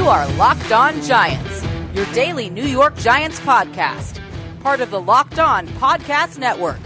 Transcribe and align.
You 0.00 0.08
are 0.08 0.26
Locked 0.36 0.72
On 0.72 1.02
Giants, 1.02 1.62
your 1.94 2.06
daily 2.14 2.48
New 2.48 2.64
York 2.64 2.96
Giants 2.96 3.38
podcast, 3.40 4.18
part 4.62 4.80
of 4.80 4.90
the 4.90 4.98
Locked 4.98 5.38
On 5.38 5.68
Podcast 5.68 6.38
Network. 6.38 6.80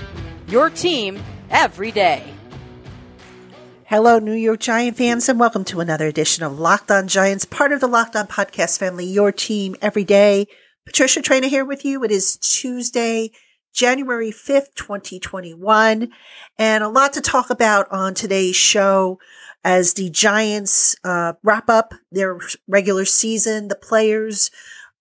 Your 0.49 0.69
team 0.69 1.23
every 1.49 1.93
day. 1.93 2.35
Hello, 3.85 4.19
New 4.19 4.33
York 4.33 4.59
Giant 4.59 4.97
fans, 4.97 5.29
and 5.29 5.39
welcome 5.39 5.65
to 5.67 5.79
another 5.79 6.09
edition 6.09 6.43
of 6.43 6.59
Locked 6.59 6.91
On 6.91 7.07
Giants, 7.07 7.45
part 7.45 7.71
of 7.71 7.79
the 7.79 7.87
Locked 7.87 8.17
On 8.17 8.27
Podcast 8.27 8.81
family, 8.81 9.07
your 9.07 9.31
team 9.31 9.77
every 9.81 10.03
day. 10.03 10.49
Patricia 10.85 11.23
Traina 11.23 11.45
here 11.45 11.65
with 11.65 11.85
you. 11.85 12.03
It 12.03 12.11
is 12.11 12.37
Tuesday, 12.39 13.31
January 13.73 14.33
5th, 14.33 14.75
2021, 14.75 16.11
and 16.59 16.83
a 16.83 16.89
lot 16.89 17.13
to 17.13 17.21
talk 17.21 17.49
about 17.49 17.87
on 17.93 18.15
today's 18.15 18.57
show 18.57 19.21
as 19.65 19.95
the 19.95 20.11
Giants 20.11 20.95
uh, 21.03 21.33
wrap 21.43 21.69
up 21.69 21.95
their 22.13 22.39
regular 22.69 23.05
season. 23.05 23.69
The 23.69 23.75
players 23.75 24.51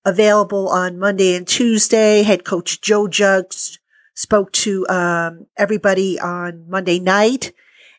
available 0.05 0.69
on 0.69 0.97
Monday 0.97 1.35
and 1.35 1.47
Tuesday. 1.47 2.23
Head 2.23 2.45
coach 2.45 2.81
Joe 2.81 3.07
Judge 3.07 3.79
spoke 4.15 4.51
to 4.53 4.87
um, 4.87 5.47
everybody 5.57 6.19
on 6.19 6.65
Monday 6.69 6.99
night. 6.99 7.51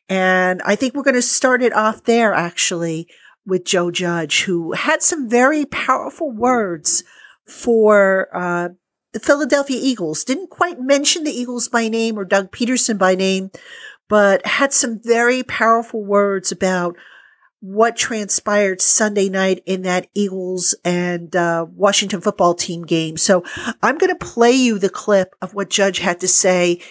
And 0.09 0.61
I 0.65 0.77
think 0.77 0.95
we're 0.95 1.03
going 1.03 1.15
to 1.15 1.23
start 1.23 1.63
it 1.63 1.73
off 1.73 2.05
there 2.05 2.35
actually 2.35 3.09
with 3.47 3.65
Joe 3.65 3.91
Judge, 3.91 4.43
who 4.43 4.73
had 4.73 5.03
some 5.03 5.29
very 5.29 5.65
powerful 5.67 6.31
words 6.31 7.05
for 7.47 8.29
uh, 8.35 8.71
the 9.13 9.21
Philadelphia 9.21 9.79
Eagles. 9.81 10.25
Didn't 10.25 10.51
quite 10.51 10.81
mention 10.81 11.25
the 11.25 11.31
Eagles 11.31 11.69
by 11.69 11.89
name 11.89 12.19
or 12.19 12.25
Doug 12.25 12.51
Pederson 12.51 12.99
by 12.99 13.15
name, 13.15 13.51
but 14.09 14.47
had 14.47 14.73
some 14.73 15.01
very 15.03 15.43
powerful 15.43 16.05
words 16.05 16.53
about 16.53 16.97
what 17.61 17.97
transpired 17.97 18.83
Sunday 18.83 19.31
night 19.31 19.63
in 19.65 19.83
that 19.83 20.07
Eagles 20.15 20.75
and 20.85 21.35
uh, 21.35 21.65
Washington 21.75 22.21
football 22.21 22.55
team 22.55 22.83
game. 22.83 23.17
So 23.17 23.43
I'm 23.83 23.97
going 23.97 24.13
to 24.13 24.27
play 24.27 24.53
you 24.53 24.79
the 24.79 24.91
clip 24.91 25.35
of 25.41 25.55
what 25.55 25.71
Judge 25.71 25.99
had 25.99 26.21
to 26.21 26.29
say 26.29 26.83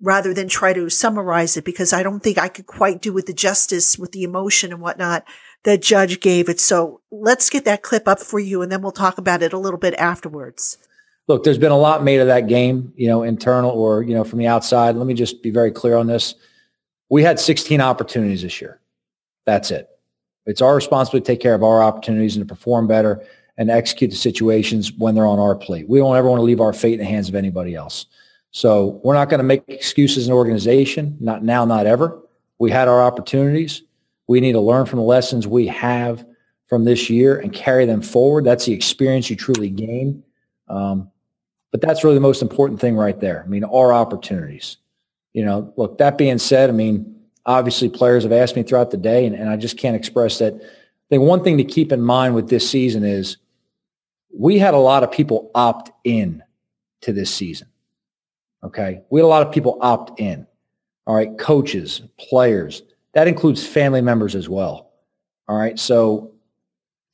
rather 0.00 0.32
than 0.32 0.48
try 0.48 0.72
to 0.72 0.88
summarize 0.88 1.58
it 1.58 1.66
because 1.66 1.92
I 1.92 2.02
don't 2.02 2.22
think 2.22 2.38
I 2.38 2.48
could 2.48 2.66
quite 2.66 3.02
do 3.02 3.12
with 3.12 3.26
the 3.26 3.34
justice, 3.34 3.98
with 3.98 4.12
the 4.12 4.22
emotion 4.22 4.72
and 4.72 4.80
whatnot 4.80 5.24
that 5.64 5.82
Judge 5.82 6.18
gave 6.20 6.48
it. 6.48 6.58
So 6.58 7.02
let's 7.10 7.50
get 7.50 7.66
that 7.66 7.82
clip 7.82 8.08
up 8.08 8.18
for 8.18 8.40
you 8.40 8.62
and 8.62 8.72
then 8.72 8.80
we'll 8.80 8.90
talk 8.90 9.18
about 9.18 9.42
it 9.42 9.52
a 9.52 9.58
little 9.58 9.78
bit 9.78 9.94
afterwards. 9.94 10.78
Look, 11.28 11.44
there's 11.44 11.58
been 11.58 11.72
a 11.72 11.78
lot 11.78 12.02
made 12.02 12.20
of 12.20 12.28
that 12.28 12.48
game, 12.48 12.94
you 12.96 13.06
know, 13.06 13.22
internal 13.22 13.70
or, 13.70 14.02
you 14.02 14.14
know, 14.14 14.24
from 14.24 14.38
the 14.38 14.46
outside. 14.46 14.96
Let 14.96 15.06
me 15.06 15.14
just 15.14 15.42
be 15.42 15.50
very 15.50 15.70
clear 15.70 15.96
on 15.96 16.06
this 16.06 16.34
we 17.12 17.22
had 17.22 17.38
16 17.38 17.78
opportunities 17.82 18.40
this 18.40 18.58
year. 18.58 18.80
That's 19.44 19.70
it. 19.70 19.86
It's 20.46 20.62
our 20.62 20.74
responsibility 20.74 21.22
to 21.26 21.30
take 21.30 21.40
care 21.42 21.54
of 21.54 21.62
our 21.62 21.82
opportunities 21.82 22.36
and 22.36 22.48
to 22.48 22.54
perform 22.54 22.86
better 22.86 23.22
and 23.58 23.70
execute 23.70 24.10
the 24.10 24.16
situations 24.16 24.94
when 24.94 25.14
they're 25.14 25.26
on 25.26 25.38
our 25.38 25.54
plate. 25.54 25.86
We 25.90 25.98
don't 25.98 26.16
ever 26.16 26.26
want 26.26 26.38
to 26.38 26.44
leave 26.44 26.62
our 26.62 26.72
fate 26.72 26.94
in 26.94 27.00
the 27.00 27.04
hands 27.04 27.28
of 27.28 27.34
anybody 27.34 27.74
else. 27.74 28.06
So 28.50 28.98
we're 29.04 29.12
not 29.12 29.28
going 29.28 29.40
to 29.40 29.44
make 29.44 29.62
excuses 29.68 30.26
in 30.26 30.32
organization, 30.32 31.18
not 31.20 31.44
now, 31.44 31.66
not 31.66 31.86
ever. 31.86 32.18
We 32.58 32.70
had 32.70 32.88
our 32.88 33.02
opportunities. 33.02 33.82
We 34.26 34.40
need 34.40 34.52
to 34.52 34.60
learn 34.60 34.86
from 34.86 34.98
the 34.98 35.04
lessons 35.04 35.46
we 35.46 35.66
have 35.66 36.24
from 36.66 36.84
this 36.84 37.10
year 37.10 37.38
and 37.38 37.52
carry 37.52 37.84
them 37.84 38.00
forward. 38.00 38.46
That's 38.46 38.64
the 38.64 38.72
experience 38.72 39.28
you 39.28 39.36
truly 39.36 39.68
gain. 39.68 40.24
Um, 40.66 41.10
but 41.72 41.82
that's 41.82 42.04
really 42.04 42.16
the 42.16 42.22
most 42.22 42.40
important 42.40 42.80
thing 42.80 42.96
right 42.96 43.20
there. 43.20 43.42
I 43.44 43.48
mean, 43.48 43.64
our 43.64 43.92
opportunities 43.92 44.78
you 45.32 45.44
know, 45.44 45.72
look, 45.76 45.98
that 45.98 46.18
being 46.18 46.38
said, 46.38 46.68
I 46.68 46.72
mean, 46.72 47.16
obviously 47.46 47.88
players 47.88 48.22
have 48.22 48.32
asked 48.32 48.56
me 48.56 48.62
throughout 48.62 48.90
the 48.90 48.96
day, 48.96 49.26
and, 49.26 49.34
and 49.34 49.48
I 49.48 49.56
just 49.56 49.78
can't 49.78 49.96
express 49.96 50.38
that. 50.38 50.54
I 50.54 51.08
think 51.08 51.22
one 51.22 51.42
thing 51.42 51.58
to 51.58 51.64
keep 51.64 51.92
in 51.92 52.00
mind 52.00 52.34
with 52.34 52.48
this 52.48 52.68
season 52.68 53.04
is 53.04 53.36
we 54.34 54.58
had 54.58 54.74
a 54.74 54.78
lot 54.78 55.02
of 55.02 55.10
people 55.10 55.50
opt 55.54 55.90
in 56.04 56.42
to 57.02 57.12
this 57.12 57.32
season. 57.34 57.68
Okay. 58.64 59.02
We 59.10 59.20
had 59.20 59.26
a 59.26 59.28
lot 59.28 59.46
of 59.46 59.52
people 59.52 59.78
opt 59.80 60.18
in. 60.20 60.46
All 61.06 61.16
right. 61.16 61.36
Coaches, 61.36 62.02
players, 62.18 62.82
that 63.12 63.28
includes 63.28 63.66
family 63.66 64.00
members 64.00 64.34
as 64.34 64.48
well. 64.48 64.92
All 65.48 65.58
right. 65.58 65.78
So 65.78 66.32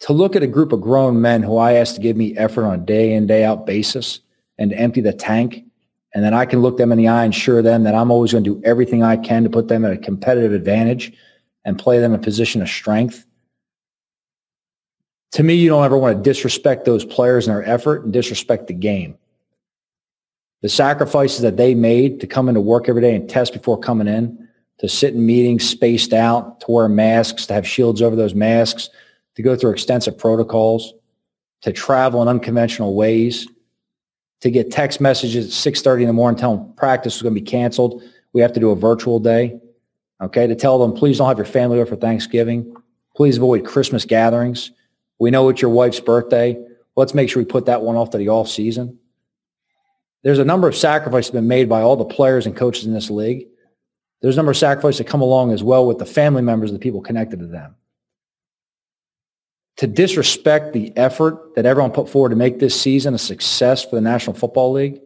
to 0.00 0.12
look 0.12 0.36
at 0.36 0.42
a 0.42 0.46
group 0.46 0.72
of 0.72 0.80
grown 0.80 1.20
men 1.20 1.42
who 1.42 1.56
I 1.56 1.72
asked 1.72 1.96
to 1.96 2.00
give 2.00 2.16
me 2.16 2.36
effort 2.36 2.64
on 2.64 2.74
a 2.74 2.84
day 2.84 3.14
in, 3.14 3.26
day 3.26 3.44
out 3.44 3.66
basis 3.66 4.20
and 4.58 4.70
to 4.70 4.78
empty 4.78 5.00
the 5.00 5.12
tank 5.12 5.64
and 6.14 6.24
then 6.24 6.34
I 6.34 6.46
can 6.46 6.60
look 6.62 6.78
them 6.78 6.90
in 6.92 6.98
the 6.98 7.08
eye 7.08 7.24
and 7.24 7.34
assure 7.34 7.62
them 7.62 7.84
that 7.84 7.94
I'm 7.94 8.10
always 8.10 8.32
going 8.32 8.44
to 8.44 8.54
do 8.54 8.62
everything 8.64 9.02
I 9.02 9.16
can 9.16 9.44
to 9.44 9.50
put 9.50 9.68
them 9.68 9.84
at 9.84 9.92
a 9.92 9.98
competitive 9.98 10.52
advantage 10.52 11.12
and 11.64 11.78
play 11.78 11.98
them 11.98 12.14
in 12.14 12.20
a 12.20 12.22
position 12.22 12.62
of 12.62 12.68
strength. 12.68 13.26
To 15.32 15.42
me, 15.42 15.54
you 15.54 15.68
don't 15.68 15.84
ever 15.84 15.98
want 15.98 16.16
to 16.16 16.22
disrespect 16.22 16.86
those 16.86 17.04
players 17.04 17.46
and 17.46 17.54
their 17.54 17.64
effort 17.64 18.04
and 18.04 18.12
disrespect 18.12 18.66
the 18.66 18.74
game. 18.74 19.18
The 20.62 20.70
sacrifices 20.70 21.42
that 21.42 21.56
they 21.58 21.74
made 21.74 22.20
to 22.20 22.26
come 22.26 22.48
into 22.48 22.60
work 22.60 22.88
every 22.88 23.02
day 23.02 23.14
and 23.14 23.28
test 23.28 23.52
before 23.52 23.78
coming 23.78 24.08
in, 24.08 24.48
to 24.78 24.88
sit 24.88 25.14
in 25.14 25.26
meetings 25.26 25.68
spaced 25.68 26.12
out, 26.12 26.60
to 26.60 26.70
wear 26.70 26.88
masks, 26.88 27.46
to 27.46 27.54
have 27.54 27.66
shields 27.66 28.00
over 28.00 28.16
those 28.16 28.34
masks, 28.34 28.88
to 29.34 29.42
go 29.42 29.54
through 29.54 29.72
extensive 29.72 30.16
protocols, 30.16 30.94
to 31.62 31.72
travel 31.72 32.22
in 32.22 32.28
unconventional 32.28 32.94
ways, 32.94 33.46
to 34.40 34.50
get 34.50 34.70
text 34.70 35.00
messages 35.00 35.46
at 35.66 35.72
6.30 35.72 36.02
in 36.02 36.06
the 36.06 36.12
morning 36.12 36.38
telling 36.38 36.58
them 36.58 36.72
practice 36.74 37.16
is 37.16 37.22
going 37.22 37.34
to 37.34 37.40
be 37.40 37.44
canceled. 37.44 38.02
We 38.32 38.40
have 38.40 38.52
to 38.52 38.60
do 38.60 38.70
a 38.70 38.76
virtual 38.76 39.18
day. 39.18 39.58
Okay. 40.20 40.46
To 40.46 40.54
tell 40.54 40.78
them, 40.78 40.92
please 40.92 41.18
don't 41.18 41.28
have 41.28 41.38
your 41.38 41.46
family 41.46 41.80
over 41.80 41.90
for 41.90 41.96
Thanksgiving. 41.96 42.74
Please 43.16 43.36
avoid 43.36 43.64
Christmas 43.64 44.04
gatherings. 44.04 44.70
We 45.18 45.30
know 45.30 45.48
it's 45.48 45.62
your 45.62 45.70
wife's 45.70 46.00
birthday. 46.00 46.60
Let's 46.96 47.14
make 47.14 47.30
sure 47.30 47.42
we 47.42 47.46
put 47.46 47.66
that 47.66 47.82
one 47.82 47.96
off 47.96 48.10
to 48.10 48.18
the 48.18 48.28
off 48.28 48.48
season. 48.48 48.98
There's 50.22 50.38
a 50.38 50.44
number 50.44 50.68
of 50.68 50.76
sacrifices 50.76 51.30
that 51.30 51.38
have 51.38 51.42
been 51.42 51.48
made 51.48 51.68
by 51.68 51.80
all 51.80 51.96
the 51.96 52.04
players 52.04 52.46
and 52.46 52.56
coaches 52.56 52.86
in 52.86 52.92
this 52.92 53.10
league. 53.10 53.46
There's 54.20 54.34
a 54.34 54.38
number 54.38 54.50
of 54.50 54.56
sacrifices 54.56 54.98
that 54.98 55.06
come 55.06 55.20
along 55.20 55.52
as 55.52 55.62
well 55.62 55.86
with 55.86 55.98
the 55.98 56.06
family 56.06 56.42
members 56.42 56.72
the 56.72 56.78
people 56.78 57.00
connected 57.00 57.38
to 57.38 57.46
them 57.46 57.76
to 59.78 59.86
disrespect 59.86 60.72
the 60.72 60.94
effort 60.96 61.54
that 61.54 61.64
everyone 61.64 61.92
put 61.92 62.08
forward 62.08 62.30
to 62.30 62.36
make 62.36 62.58
this 62.58 62.78
season 62.78 63.14
a 63.14 63.18
success 63.18 63.84
for 63.84 63.94
the 63.94 64.00
National 64.00 64.34
Football 64.34 64.72
League, 64.72 65.00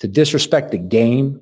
to 0.00 0.08
disrespect 0.08 0.70
the 0.70 0.78
game 0.78 1.40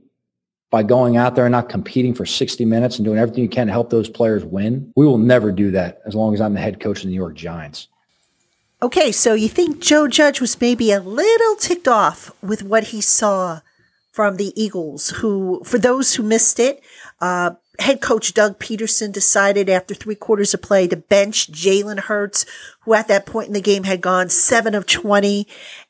by 0.71 0.85
going 0.85 1.17
out 1.17 1.35
there 1.35 1.47
and 1.47 1.53
not 1.53 1.69
competing 1.69 2.15
for 2.15 2.25
60 2.25 2.65
minutes 2.65 2.97
and 2.97 3.05
doing 3.05 3.19
everything 3.19 3.43
you 3.43 3.49
can 3.49 3.67
to 3.67 3.73
help 3.73 3.91
those 3.91 4.09
players 4.09 4.45
win. 4.45 4.93
We 4.95 5.05
will 5.05 5.19
never 5.19 5.51
do 5.51 5.73
that 5.73 6.01
as 6.07 6.15
long 6.15 6.33
as 6.33 6.41
I'm 6.41 6.55
the 6.55 6.61
head 6.61 6.79
coach 6.79 6.99
of 6.99 7.05
the 7.05 7.09
New 7.11 7.17
York 7.17 7.35
Giants. 7.35 7.89
Okay, 8.83 9.11
so 9.13 9.35
you 9.35 9.49
think 9.49 9.81
Joe 9.81 10.07
Judge 10.07 10.41
was 10.41 10.59
maybe 10.61 10.93
a 10.93 11.01
little 11.01 11.57
ticked 11.57 11.89
off 11.89 12.31
with 12.41 12.63
what 12.63 12.85
he 12.85 13.01
saw 13.01 13.61
from 14.13 14.37
the 14.37 14.53
Eagles, 14.61 15.11
who, 15.11 15.61
for 15.65 15.79
those 15.79 16.15
who 16.15 16.23
missed 16.23 16.61
it, 16.61 16.83
uh, 17.21 17.53
head 17.81 18.01
coach 18.01 18.35
Doug 18.35 18.59
Pederson 18.59 19.13
decided 19.13 19.69
after 19.69 19.95
three 19.95 20.15
quarters 20.15 20.55
of 20.55 20.63
play 20.63 20.87
to 20.89 20.97
bench 20.97 21.51
Jalen 21.51 22.01
Hurts, 22.01 22.47
who 22.81 22.95
at 22.95 23.09
that 23.09 23.27
point 23.27 23.49
in 23.49 23.55
the 23.55 23.61
game 23.61 23.85
had 23.85 24.01
gone 24.01 24.29
seven 24.29 24.75
of 24.75 24.87
20 24.87 25.47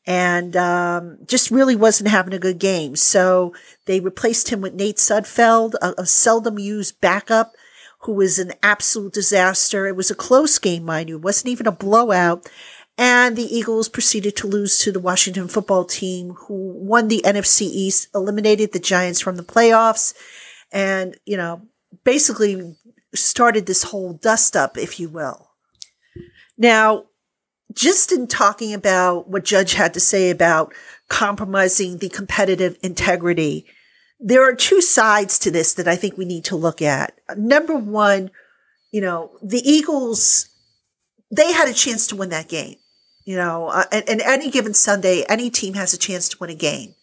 and 0.07 0.57
um, 0.57 1.19
just 1.27 1.51
really 1.51 1.77
wasn't 1.77 2.11
having 2.11 2.33
a 2.35 2.39
good 2.39 2.59
game. 2.59 2.97
So 2.97 3.55
they 3.87 4.01
replaced 4.01 4.49
him 4.49 4.61
with 4.61 4.75
Nate 4.75 4.97
Sudfeld, 4.97 5.75
a, 5.83 6.03
a 6.03 6.07
seldom 6.07 6.59
used 6.59 7.01
backup 7.01 7.55
who 8.01 8.13
was 8.13 8.39
an 8.39 8.53
absolute 8.63 9.13
disaster. 9.13 9.87
It 9.87 9.97
was 9.97 10.11
a 10.11 10.15
close 10.15 10.59
game, 10.59 10.85
mind 10.85 11.09
you. 11.09 11.17
It 11.17 11.23
wasn't 11.23 11.51
even 11.51 11.67
a 11.67 11.73
blowout. 11.73 12.49
And 12.97 13.37
the 13.37 13.57
Eagles 13.57 13.89
proceeded 13.89 14.37
to 14.37 14.47
lose 14.47 14.79
to 14.81 14.93
the 14.93 15.01
Washington 15.01 15.49
football 15.49 15.85
team, 15.85 16.35
who 16.35 16.73
won 16.77 17.09
the 17.09 17.23
NFC 17.25 17.63
East, 17.63 18.09
eliminated 18.15 18.73
the 18.73 18.79
Giants 18.79 19.21
from 19.21 19.37
the 19.37 19.43
playoffs. 19.43 20.13
And, 20.73 21.17
you 21.25 21.37
know, 21.37 21.63
basically 22.05 22.77
started 23.15 23.67
this 23.67 23.85
whole 23.85 24.13
dust 24.13 24.57
up, 24.57 24.77
if 24.77 25.01
you 25.01 25.09
will. 25.09 25.51
Now, 26.57 27.07
just 27.73 28.13
in 28.13 28.27
talking 28.27 28.75
about 28.75 29.29
what 29.29 29.45
Judge 29.45 29.75
had 29.75 29.95
to 29.95 30.01
say 30.01 30.31
about 30.31 30.75
compromising 31.09 31.99
the 31.99 32.09
competitive 32.09 32.79
integrity 32.83 33.67
there 34.21 34.47
are 34.47 34.55
two 34.55 34.83
sides 34.83 35.39
to 35.41 35.51
this 35.51 35.73
that 35.75 35.89
I 35.89 35.97
think 35.97 36.17
we 36.17 36.27
need 36.27 36.45
to 36.45 36.57
look 36.57 36.83
at. 36.83 37.19
Number 37.37 37.75
one, 37.75 38.31
you 38.93 39.01
know, 39.01 39.31
the 39.43 39.67
Eagles, 39.69 40.51
they 41.35 41.53
had 41.53 41.69
a 41.69 41.75
chance 41.75 42.07
to 42.09 42.17
win 42.17 42.29
that 42.29 42.49
game. 42.49 42.77
You 43.25 43.37
know, 43.37 43.69
uh, 43.69 43.85
and, 43.93 44.09
and 44.09 44.21
any 44.21 44.51
given 44.51 44.75
Sunday, 44.75 45.25
any 45.29 45.51
team 45.51 45.75
has 45.75 45.95
a 45.95 45.99
chance 45.99 46.29
to 46.31 46.37
win 46.39 46.51
a 46.51 46.55
game. 46.55 46.95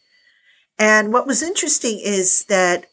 And 0.77 1.11
what 1.11 1.25
was 1.25 1.41
interesting 1.41 1.99
is 2.03 2.45
that 2.45 2.88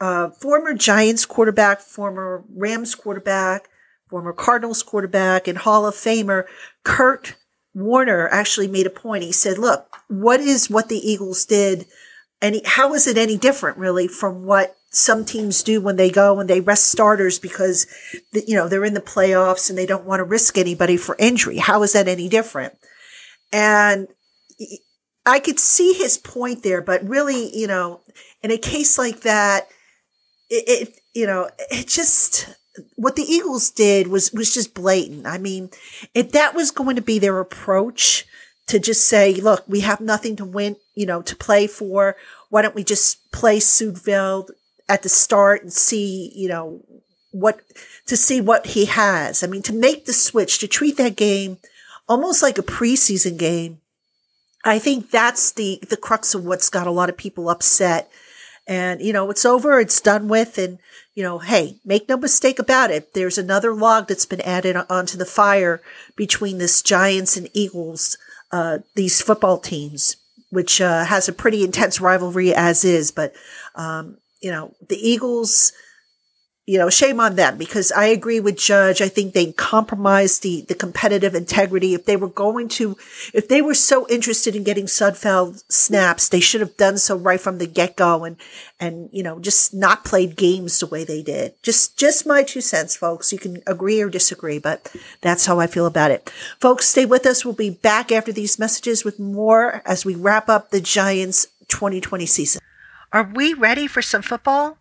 uh, 0.00 0.30
former 0.30 0.74
Giants 0.74 1.26
quarterback, 1.26 1.80
former 1.80 2.44
Rams 2.54 2.94
quarterback, 2.94 3.68
former 4.08 4.32
Cardinals 4.32 4.82
quarterback, 4.82 5.46
and 5.46 5.58
Hall 5.58 5.86
of 5.86 5.94
Famer 5.94 6.44
Kurt 6.84 7.34
Warner 7.74 8.28
actually 8.28 8.66
made 8.66 8.86
a 8.86 8.90
point. 8.90 9.22
He 9.22 9.32
said, 9.32 9.58
look, 9.58 9.96
what 10.08 10.40
is 10.40 10.70
what 10.70 10.88
the 10.88 10.98
Eagles 10.98 11.44
did? 11.44 11.86
And 12.42 12.60
how 12.64 12.94
is 12.94 13.06
it 13.06 13.18
any 13.18 13.36
different 13.36 13.76
really 13.76 14.08
from 14.08 14.44
what 14.44 14.76
some 14.92 15.24
teams 15.24 15.62
do 15.62 15.80
when 15.80 15.96
they 15.96 16.10
go 16.10 16.40
and 16.40 16.50
they 16.50 16.60
rest 16.60 16.86
starters 16.86 17.38
because, 17.38 17.86
you 18.32 18.56
know, 18.56 18.68
they're 18.68 18.84
in 18.84 18.94
the 18.94 19.00
playoffs 19.00 19.68
and 19.68 19.78
they 19.78 19.86
don't 19.86 20.06
want 20.06 20.18
to 20.18 20.24
risk 20.24 20.58
anybody 20.58 20.96
for 20.96 21.14
injury? 21.18 21.58
How 21.58 21.82
is 21.82 21.92
that 21.92 22.08
any 22.08 22.28
different? 22.28 22.74
And 23.52 24.08
I 25.26 25.38
could 25.38 25.60
see 25.60 25.92
his 25.92 26.18
point 26.18 26.62
there, 26.62 26.82
but 26.82 27.06
really, 27.06 27.56
you 27.56 27.66
know, 27.66 28.00
in 28.42 28.50
a 28.50 28.58
case 28.58 28.98
like 28.98 29.20
that, 29.20 29.68
it, 30.50 30.88
it 30.88 31.00
you 31.14 31.26
know, 31.26 31.48
it 31.70 31.88
just, 31.88 32.48
what 32.96 33.16
the 33.16 33.22
Eagles 33.22 33.70
did 33.70 34.08
was 34.08 34.32
was 34.32 34.52
just 34.52 34.74
blatant. 34.74 35.26
I 35.26 35.38
mean, 35.38 35.70
if 36.14 36.32
that 36.32 36.54
was 36.54 36.70
going 36.70 36.96
to 36.96 37.02
be 37.02 37.18
their 37.18 37.40
approach 37.40 38.26
to 38.68 38.78
just 38.78 39.06
say, 39.06 39.34
look, 39.34 39.64
we 39.66 39.80
have 39.80 40.00
nothing 40.00 40.36
to 40.36 40.44
win, 40.44 40.76
you 40.94 41.04
know, 41.04 41.22
to 41.22 41.34
play 41.34 41.66
for. 41.66 42.16
Why 42.50 42.62
don't 42.62 42.74
we 42.74 42.84
just 42.84 43.32
play 43.32 43.58
Sudfeld 43.58 44.50
at 44.88 45.02
the 45.02 45.08
start 45.08 45.62
and 45.62 45.72
see, 45.72 46.32
you 46.34 46.48
know, 46.48 46.84
what 47.32 47.60
to 48.06 48.16
see 48.16 48.40
what 48.40 48.66
he 48.66 48.86
has. 48.86 49.42
I 49.42 49.46
mean, 49.46 49.62
to 49.62 49.72
make 49.72 50.04
the 50.04 50.12
switch, 50.12 50.58
to 50.58 50.68
treat 50.68 50.96
that 50.96 51.16
game 51.16 51.58
almost 52.08 52.42
like 52.42 52.58
a 52.58 52.62
preseason 52.62 53.38
game. 53.38 53.80
I 54.64 54.78
think 54.78 55.10
that's 55.10 55.52
the 55.52 55.80
the 55.88 55.96
crux 55.96 56.34
of 56.34 56.44
what's 56.44 56.68
got 56.68 56.86
a 56.86 56.92
lot 56.92 57.08
of 57.08 57.16
people 57.16 57.48
upset. 57.48 58.10
And 58.70 59.02
you 59.02 59.12
know, 59.12 59.28
it's 59.30 59.44
over, 59.44 59.80
it's 59.80 60.00
done 60.00 60.28
with, 60.28 60.56
and 60.56 60.78
you 61.16 61.24
know, 61.24 61.40
hey, 61.40 61.80
make 61.84 62.08
no 62.08 62.16
mistake 62.16 62.60
about 62.60 62.92
it. 62.92 63.14
There's 63.14 63.36
another 63.36 63.74
log 63.74 64.06
that's 64.06 64.26
been 64.26 64.40
added 64.42 64.76
onto 64.88 65.18
the 65.18 65.26
fire 65.26 65.82
between 66.14 66.58
this 66.58 66.80
Giants 66.80 67.36
and 67.36 67.50
Eagles, 67.52 68.16
uh, 68.52 68.78
these 68.94 69.20
football 69.20 69.58
teams, 69.58 70.16
which 70.50 70.80
uh, 70.80 71.04
has 71.04 71.28
a 71.28 71.32
pretty 71.32 71.64
intense 71.64 72.00
rivalry 72.00 72.54
as 72.54 72.84
is. 72.84 73.10
But, 73.10 73.34
um, 73.74 74.18
you 74.40 74.52
know, 74.52 74.72
the 74.88 74.96
Eagles 74.96 75.72
you 76.66 76.78
know, 76.78 76.90
shame 76.90 77.18
on 77.18 77.36
them 77.36 77.58
because 77.58 77.90
I 77.90 78.06
agree 78.06 78.38
with 78.38 78.56
Judge. 78.56 79.00
I 79.00 79.08
think 79.08 79.32
they 79.32 79.52
compromised 79.52 80.42
the, 80.42 80.64
the 80.68 80.74
competitive 80.74 81.34
integrity. 81.34 81.94
If 81.94 82.04
they 82.04 82.16
were 82.16 82.28
going 82.28 82.68
to, 82.68 82.96
if 83.34 83.48
they 83.48 83.60
were 83.60 83.74
so 83.74 84.06
interested 84.08 84.54
in 84.54 84.62
getting 84.62 84.84
Sudfeld 84.84 85.64
snaps, 85.68 86.28
they 86.28 86.38
should 86.38 86.60
have 86.60 86.76
done 86.76 86.98
so 86.98 87.16
right 87.16 87.40
from 87.40 87.58
the 87.58 87.66
get 87.66 87.96
go 87.96 88.24
and, 88.24 88.36
and, 88.78 89.08
you 89.10 89.22
know, 89.22 89.40
just 89.40 89.74
not 89.74 90.04
played 90.04 90.36
games 90.36 90.78
the 90.78 90.86
way 90.86 91.02
they 91.02 91.22
did. 91.22 91.54
Just, 91.62 91.96
just 91.96 92.26
my 92.26 92.42
two 92.42 92.60
cents, 92.60 92.94
folks. 92.94 93.32
You 93.32 93.38
can 93.38 93.62
agree 93.66 94.00
or 94.00 94.10
disagree, 94.10 94.58
but 94.58 94.94
that's 95.22 95.46
how 95.46 95.58
I 95.58 95.66
feel 95.66 95.86
about 95.86 96.10
it. 96.10 96.30
Folks, 96.60 96.88
stay 96.88 97.06
with 97.06 97.26
us. 97.26 97.44
We'll 97.44 97.54
be 97.54 97.70
back 97.70 98.12
after 98.12 98.32
these 98.32 98.58
messages 98.58 99.04
with 99.04 99.18
more 99.18 99.82
as 99.84 100.04
we 100.04 100.14
wrap 100.14 100.48
up 100.48 100.70
the 100.70 100.80
Giants 100.80 101.46
2020 101.68 102.26
season. 102.26 102.60
Are 103.12 103.24
we 103.24 103.54
ready 103.54 103.86
for 103.86 104.02
some 104.02 104.22
football? 104.22 104.76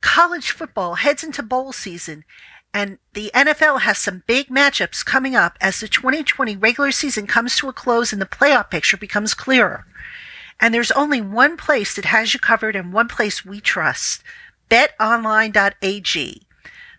College 0.00 0.50
football 0.50 0.94
heads 0.94 1.22
into 1.22 1.42
bowl 1.42 1.72
season, 1.72 2.24
and 2.72 2.98
the 3.12 3.30
NFL 3.34 3.80
has 3.80 3.98
some 3.98 4.22
big 4.26 4.48
matchups 4.48 5.04
coming 5.04 5.34
up 5.34 5.58
as 5.60 5.80
the 5.80 5.88
2020 5.88 6.56
regular 6.56 6.90
season 6.90 7.26
comes 7.26 7.56
to 7.56 7.68
a 7.68 7.72
close 7.72 8.12
and 8.12 8.20
the 8.20 8.26
playoff 8.26 8.70
picture 8.70 8.96
becomes 8.96 9.34
clearer. 9.34 9.86
And 10.60 10.72
there's 10.72 10.90
only 10.92 11.20
one 11.20 11.56
place 11.56 11.94
that 11.96 12.04
has 12.06 12.34
you 12.34 12.40
covered 12.40 12.76
and 12.76 12.92
one 12.92 13.08
place 13.08 13.44
we 13.44 13.60
trust 13.60 14.22
betonline.ag. 14.70 16.42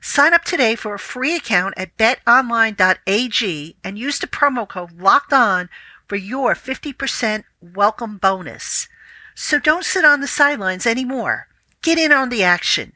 Sign 0.02 0.34
up 0.34 0.44
today 0.44 0.76
for 0.76 0.94
a 0.94 1.00
free 1.00 1.36
account 1.36 1.74
at 1.78 1.96
betonline.ag 1.96 3.76
and 3.84 4.00
use 4.00 4.20
the 4.20 4.28
promo 4.28 4.68
code 4.68 5.00
locked 5.00 5.32
on 5.32 5.70
for 6.08 6.16
your 6.18 6.54
50% 6.54 7.46
welcome 7.62 8.18
bonus. 8.18 8.90
So 9.36 9.60
don't 9.60 9.86
sit 9.86 10.04
on 10.04 10.20
the 10.20 10.28
sidelines 10.28 10.86
anymore. 10.86 11.48
Get 11.82 11.98
in 11.98 12.12
on 12.12 12.30
the 12.30 12.44
action. 12.44 12.94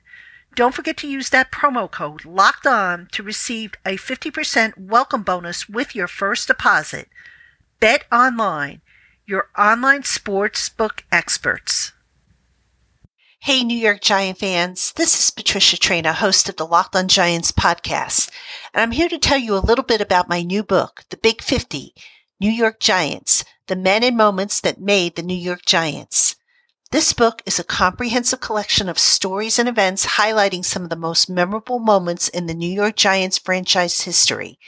Don't 0.56 0.76
forget 0.76 0.96
to 0.98 1.08
use 1.08 1.30
that 1.30 1.52
promo 1.52 1.90
code 1.90 2.24
locked 2.24 2.68
on 2.68 3.08
to 3.14 3.24
receive 3.24 3.74
a 3.84 3.98
50% 3.98 4.78
welcome 4.78 5.24
bonus 5.24 5.68
with 5.68 5.96
your 5.96 6.08
first 6.08 6.48
deposit. 6.48 7.10
Bet 7.80 8.06
online, 8.12 8.82
your 9.26 9.50
online 9.58 10.04
sportsbook 10.04 11.02
experts. 11.12 11.94
Hey, 13.40 13.64
New 13.64 13.78
York 13.78 14.02
Giant 14.02 14.38
fans. 14.38 14.94
This 14.94 15.20
is 15.20 15.32
Patricia 15.32 15.78
Traina, 15.78 16.14
host 16.14 16.48
of 16.48 16.58
the 16.58 16.66
Locked 16.66 16.96
on 16.96 17.08
Giants 17.08 17.52
podcast. 17.52 18.30
And 18.72 18.84
I'm 18.84 18.92
here 18.92 19.10
to 19.10 19.18
tell 19.18 19.40
you 19.40 19.56
a 19.56 19.66
little 19.66 19.84
bit 19.84 20.00
about 20.00 20.30
my 20.30 20.44
new 20.44 20.62
book, 20.62 21.06
The 21.10 21.18
Big 21.18 21.42
50 21.42 21.96
New 22.40 22.52
York 22.52 22.80
Giants, 22.80 23.46
the 23.66 23.76
men 23.76 24.04
and 24.04 24.16
moments 24.16 24.62
that 24.62 24.80
made 24.80 25.16
the 25.16 25.24
New 25.24 25.38
York 25.38 25.66
Giants. 25.66 26.36
This 26.92 27.14
book 27.14 27.42
is 27.46 27.60
a 27.60 27.64
comprehensive 27.64 28.40
collection 28.40 28.88
of 28.88 29.00
stories 29.00 29.58
and 29.58 29.68
events 29.68 30.06
highlighting 30.06 30.64
some 30.64 30.84
of 30.84 30.90
the 30.90 30.96
most 30.96 31.30
memorable 31.30 31.80
moments 31.80 32.30
in 32.30 32.46
the 32.46 32.54
New 32.54 32.72
York 32.72 32.96
Giants 32.96 33.40
franchise 33.40 34.02
history, 34.02 34.60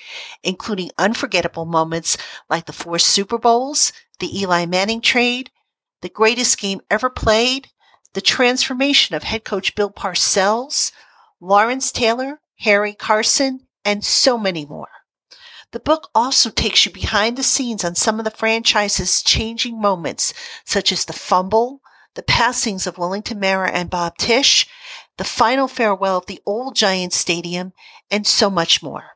including 0.43 0.91
unforgettable 0.97 1.65
moments 1.65 2.17
like 2.49 2.65
the 2.65 2.73
four 2.73 2.99
Super 2.99 3.37
Bowls, 3.37 3.93
the 4.19 4.39
Eli 4.39 4.65
Manning 4.65 4.99
trade, 4.99 5.51
the 6.01 6.09
greatest 6.09 6.57
game 6.57 6.81
ever 6.89 7.09
played, 7.09 7.69
the 8.13 8.21
transformation 8.21 9.15
of 9.15 9.23
head 9.23 9.45
coach 9.45 9.75
Bill 9.75 9.91
Parcells, 9.91 10.91
Lawrence 11.39 11.91
Taylor, 11.91 12.41
Harry 12.59 12.93
Carson, 12.93 13.67
and 13.85 14.03
so 14.03 14.37
many 14.37 14.65
more. 14.65 14.89
The 15.71 15.79
book 15.79 16.09
also 16.15 16.49
takes 16.49 16.85
you 16.85 16.91
behind 16.91 17.37
the 17.37 17.43
scenes 17.43 17.85
on 17.85 17.93
some 17.93 18.19
of 18.19 18.25
the 18.25 18.31
franchise's 18.31 19.21
changing 19.21 19.79
moments, 19.79 20.33
such 20.65 20.91
as 20.91 21.05
the 21.05 21.13
fumble, 21.13 21.81
the 22.17 22.23
passings 22.23 22.87
of 22.87 22.97
Wellington 22.97 23.39
Mara 23.39 23.69
and 23.69 23.91
Bob 23.91 24.17
Tisch, 24.17 24.67
the 25.17 25.23
final 25.23 25.67
farewell 25.67 26.17
of 26.17 26.25
the 26.25 26.41
old 26.47 26.75
Giant 26.75 27.13
Stadium, 27.13 27.73
and 28.09 28.25
so 28.25 28.49
much 28.49 28.81
more. 28.81 29.11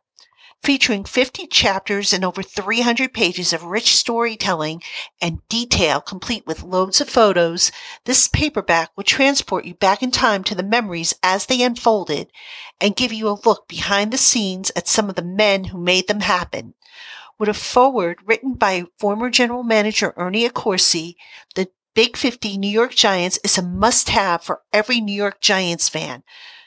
Featuring 0.62 1.06
50 1.06 1.48
chapters 1.48 2.14
and 2.14 2.24
over 2.24 2.44
300 2.44 3.12
pages 3.12 3.54
of 3.54 3.64
rich 3.64 3.96
storytelling 3.96 4.84
and 5.20 5.40
detail 5.50 6.00
complete 6.00 6.46
with 6.46 6.62
loads 6.62 7.02
of 7.02 7.10
photos, 7.10 7.72
this 8.06 8.28
paperback 8.28 8.92
will 8.96 9.04
transport 9.04 9.66
you 9.66 9.74
back 9.74 10.04
in 10.04 10.12
time 10.12 10.44
to 10.44 10.54
the 10.54 10.62
memories 10.62 11.16
as 11.24 11.48
they 11.48 11.64
unfolded 11.64 12.32
and 12.80 12.96
give 12.96 13.12
you 13.12 13.28
a 13.28 13.42
look 13.44 13.68
behind 13.68 14.14
the 14.14 14.18
scenes 14.20 14.72
at 14.76 14.88
some 14.88 15.10
of 15.10 15.16
the 15.16 15.24
men 15.24 15.64
who 15.64 15.80
made 15.80 16.08
them 16.08 16.20
happen. 16.20 16.76
With 17.40 17.50
a 17.50 17.56
foreword 17.56 18.20
written 18.24 18.54
by 18.54 18.84
former 19.00 19.32
general 19.32 19.64
manager 19.64 20.14
Ernie 20.16 20.48
Accorsi, 20.48 21.16
the 21.56 21.70
Big 21.94 22.16
50 22.16 22.58
New 22.58 22.70
York 22.70 22.96
Giants 22.96 23.38
is 23.44 23.58
a 23.58 23.62
must 23.62 24.10
have 24.10 24.42
for 24.42 24.62
every 24.72 25.02
New 25.02 25.14
York 25.14 25.42
Giants 25.42 25.90
fan. 25.90 26.24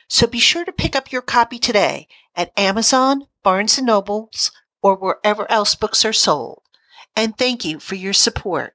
So 0.07 0.27
be 0.27 0.39
sure 0.39 0.67
to 0.67 0.73
pick 0.73 0.95
up 0.95 1.11
your 1.11 1.23
copy 1.23 1.59
today 1.59 2.09
at 2.37 2.53
Amazon, 2.59 3.27
Barnes 3.43 3.81
Nobles, 3.81 4.53
or 4.83 4.97
wherever 4.97 5.51
else 5.51 5.75
books 5.75 6.05
are 6.05 6.13
sold. 6.13 6.61
And 7.17 7.39
thank 7.39 7.65
you 7.65 7.81
for 7.81 7.95
your 7.95 8.13
support. 8.13 8.75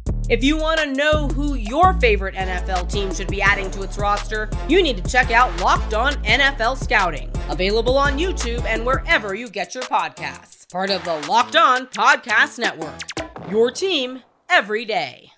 If 0.29 0.43
you 0.43 0.55
want 0.55 0.79
to 0.79 0.93
know 0.93 1.27
who 1.29 1.55
your 1.55 1.93
favorite 1.99 2.35
NFL 2.35 2.89
team 2.91 3.13
should 3.13 3.27
be 3.27 3.41
adding 3.41 3.69
to 3.71 3.81
its 3.81 3.97
roster, 3.97 4.49
you 4.69 4.81
need 4.81 5.03
to 5.03 5.11
check 5.11 5.31
out 5.31 5.59
Locked 5.59 5.93
On 5.93 6.13
NFL 6.23 6.77
Scouting, 6.77 7.29
available 7.49 7.97
on 7.97 8.17
YouTube 8.17 8.63
and 8.65 8.85
wherever 8.85 9.33
you 9.33 9.49
get 9.49 9.73
your 9.73 9.83
podcasts. 9.83 10.69
Part 10.71 10.89
of 10.89 11.03
the 11.03 11.17
Locked 11.27 11.55
On 11.55 11.87
Podcast 11.87 12.59
Network. 12.59 13.01
Your 13.49 13.71
team 13.71 14.21
every 14.47 14.85
day. 14.85 15.31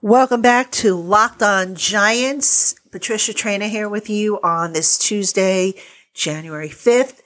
Welcome 0.00 0.42
back 0.42 0.70
to 0.72 0.94
Locked 0.94 1.42
On 1.42 1.74
Giants. 1.74 2.74
Patricia 2.90 3.32
Traina 3.32 3.68
here 3.68 3.88
with 3.88 4.10
you 4.10 4.40
on 4.42 4.72
this 4.72 4.98
Tuesday, 4.98 5.74
January 6.14 6.68
5th. 6.68 7.20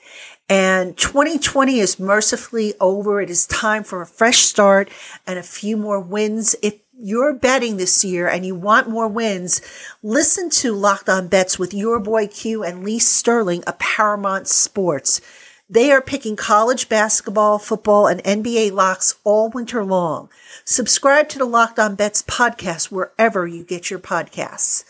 And 0.49 0.97
2020 0.97 1.79
is 1.79 1.99
mercifully 1.99 2.73
over. 2.79 3.21
It 3.21 3.29
is 3.29 3.45
time 3.45 3.83
for 3.83 4.01
a 4.01 4.07
fresh 4.07 4.39
start 4.39 4.89
and 5.27 5.37
a 5.37 5.43
few 5.43 5.77
more 5.77 5.99
wins. 5.99 6.55
If 6.63 6.79
you're 6.99 7.33
betting 7.33 7.77
this 7.77 8.03
year 8.03 8.27
and 8.27 8.45
you 8.45 8.55
want 8.55 8.89
more 8.89 9.07
wins, 9.07 9.61
listen 10.03 10.49
to 10.49 10.73
Locked 10.73 11.07
On 11.07 11.27
Bets 11.27 11.57
with 11.57 11.73
your 11.73 11.99
boy 11.99 12.27
Q 12.27 12.63
and 12.63 12.83
Lee 12.83 12.99
Sterling 12.99 13.63
of 13.65 13.79
Paramount 13.79 14.47
Sports. 14.47 15.21
They 15.69 15.91
are 15.91 16.01
picking 16.01 16.35
college 16.35 16.89
basketball, 16.89 17.59
football, 17.59 18.07
and 18.07 18.23
NBA 18.23 18.71
locks 18.71 19.19
all 19.23 19.51
winter 19.51 19.85
long. 19.85 20.29
Subscribe 20.65 21.29
to 21.29 21.37
the 21.37 21.45
Locked 21.45 21.77
On 21.77 21.93
Bets 21.93 22.23
podcast 22.23 22.85
wherever 22.85 23.45
you 23.45 23.63
get 23.63 23.91
your 23.91 23.99
podcasts. 23.99 24.83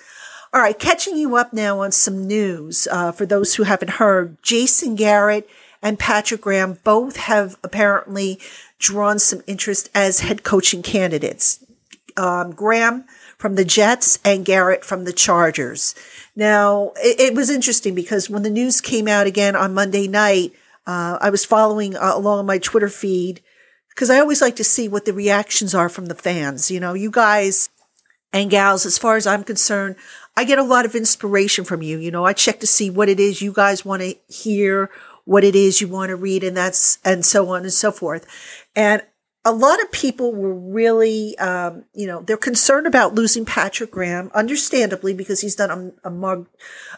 All 0.51 0.61
right, 0.61 0.77
catching 0.77 1.15
you 1.15 1.35
up 1.35 1.53
now 1.53 1.81
on 1.81 1.91
some 1.91 2.25
news. 2.25 2.87
Uh, 2.89 3.11
for 3.11 3.27
those 3.27 3.55
who 3.55 3.63
haven't 3.63 3.91
heard, 3.91 4.41
Jason 4.41 4.95
Garrett 4.95 5.47
and 5.79 5.99
Patrick 5.99 6.41
Graham 6.41 6.79
both 6.83 7.17
have 7.17 7.55
apparently 7.63 8.39
drawn 8.79 9.19
some 9.19 9.43
interest 9.45 9.89
as 9.93 10.21
head 10.21 10.43
coaching 10.43 10.81
candidates. 10.81 11.63
Um, 12.17 12.51
Graham 12.51 13.05
from 13.37 13.55
the 13.55 13.63
Jets 13.63 14.17
and 14.25 14.43
Garrett 14.43 14.83
from 14.83 15.05
the 15.05 15.13
Chargers. 15.13 15.93
Now, 16.35 16.93
it, 16.95 17.19
it, 17.19 17.35
was 17.35 17.51
interesting 17.51 17.93
because 17.93 18.27
when 18.27 18.41
the 18.41 18.49
news 18.49 18.81
came 18.81 19.07
out 19.07 19.27
again 19.27 19.55
on 19.55 19.75
Monday 19.75 20.07
night, 20.07 20.51
uh, 20.87 21.19
I 21.21 21.29
was 21.29 21.45
following 21.45 21.95
uh, 21.95 22.11
along 22.15 22.47
my 22.47 22.57
Twitter 22.57 22.89
feed 22.89 23.41
because 23.89 24.09
I 24.09 24.19
always 24.19 24.41
like 24.41 24.55
to 24.55 24.63
see 24.63 24.89
what 24.89 25.05
the 25.05 25.13
reactions 25.13 25.75
are 25.75 25.89
from 25.89 26.07
the 26.07 26.15
fans. 26.15 26.71
You 26.71 26.79
know, 26.79 26.93
you 26.93 27.11
guys 27.11 27.69
and 28.31 28.49
gals, 28.49 28.85
as 28.85 28.97
far 28.97 29.15
as 29.15 29.25
I'm 29.25 29.43
concerned, 29.43 29.95
I 30.37 30.43
get 30.43 30.59
a 30.59 30.63
lot 30.63 30.85
of 30.85 30.95
inspiration 30.95 31.65
from 31.65 31.81
you. 31.81 31.97
You 31.97 32.11
know, 32.11 32.25
I 32.25 32.33
check 32.33 32.59
to 32.59 32.67
see 32.67 32.89
what 32.89 33.09
it 33.09 33.19
is 33.19 33.41
you 33.41 33.51
guys 33.51 33.83
want 33.83 34.01
to 34.01 34.15
hear, 34.27 34.89
what 35.25 35.43
it 35.43 35.55
is 35.55 35.81
you 35.81 35.87
want 35.87 36.09
to 36.09 36.15
read, 36.15 36.43
and 36.43 36.55
that's, 36.55 36.99
and 37.03 37.25
so 37.25 37.49
on 37.49 37.63
and 37.63 37.73
so 37.73 37.91
forth. 37.91 38.25
And 38.75 39.01
a 39.45 39.51
lot 39.51 39.81
of 39.81 39.91
people 39.91 40.33
were 40.33 40.53
really, 40.53 41.37
um, 41.39 41.85
you 41.93 42.05
know, 42.05 42.21
they're 42.21 42.37
concerned 42.37 42.85
about 42.85 43.15
losing 43.15 43.45
Patrick 43.45 43.91
Graham, 43.91 44.29
understandably, 44.33 45.13
because 45.13 45.41
he's 45.41 45.55
done 45.55 45.93
a, 46.03 46.09
a, 46.09 46.45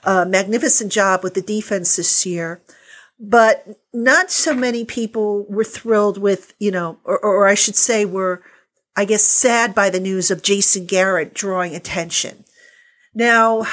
a 0.03 0.25
magnificent 0.25 0.91
job 0.91 1.23
with 1.23 1.33
the 1.33 1.41
defense 1.41 1.95
this 1.95 2.25
year. 2.25 2.61
But 3.19 3.67
not 3.93 4.31
so 4.31 4.55
many 4.55 4.83
people 4.83 5.45
were 5.47 5.63
thrilled 5.63 6.17
with, 6.17 6.55
you 6.59 6.71
know, 6.71 6.97
or, 7.03 7.19
or 7.19 7.47
I 7.47 7.53
should 7.53 7.75
say, 7.75 8.03
were, 8.05 8.43
I 8.95 9.05
guess, 9.05 9.23
sad 9.23 9.73
by 9.73 9.89
the 9.89 9.99
news 9.99 10.31
of 10.31 10.43
Jason 10.43 10.85
Garrett 10.85 11.33
drawing 11.33 11.75
attention. 11.75 12.43
Now, 13.13 13.65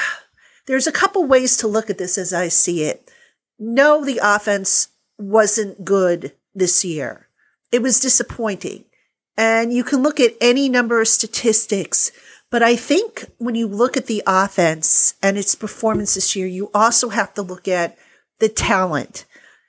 there's 0.65 0.87
a 0.87 0.91
couple 0.91 1.25
ways 1.25 1.57
to 1.57 1.67
look 1.67 1.89
at 1.89 1.97
this 1.97 2.17
as 2.17 2.33
I 2.33 2.47
see 2.47 2.83
it. 2.83 3.11
No, 3.57 4.05
the 4.05 4.19
offense 4.23 4.89
wasn't 5.17 5.83
good 5.83 6.33
this 6.55 6.85
year. 6.85 7.27
It 7.71 7.81
was 7.81 7.99
disappointing. 7.99 8.85
And 9.37 9.73
you 9.73 9.83
can 9.83 10.01
look 10.01 10.19
at 10.19 10.35
any 10.41 10.69
number 10.69 11.01
of 11.01 11.07
statistics, 11.07 12.11
but 12.51 12.63
I 12.63 12.75
think 12.75 13.25
when 13.37 13.55
you 13.55 13.67
look 13.67 13.95
at 13.95 14.07
the 14.07 14.23
offense 14.25 15.13
and 15.21 15.37
its 15.37 15.55
performance 15.55 16.15
this 16.15 16.35
year, 16.35 16.47
you 16.47 16.71
also 16.73 17.09
have 17.09 17.33
to 17.35 17.41
look 17.41 17.67
at 17.67 17.97
the 18.39 18.49
talent. 18.49 19.25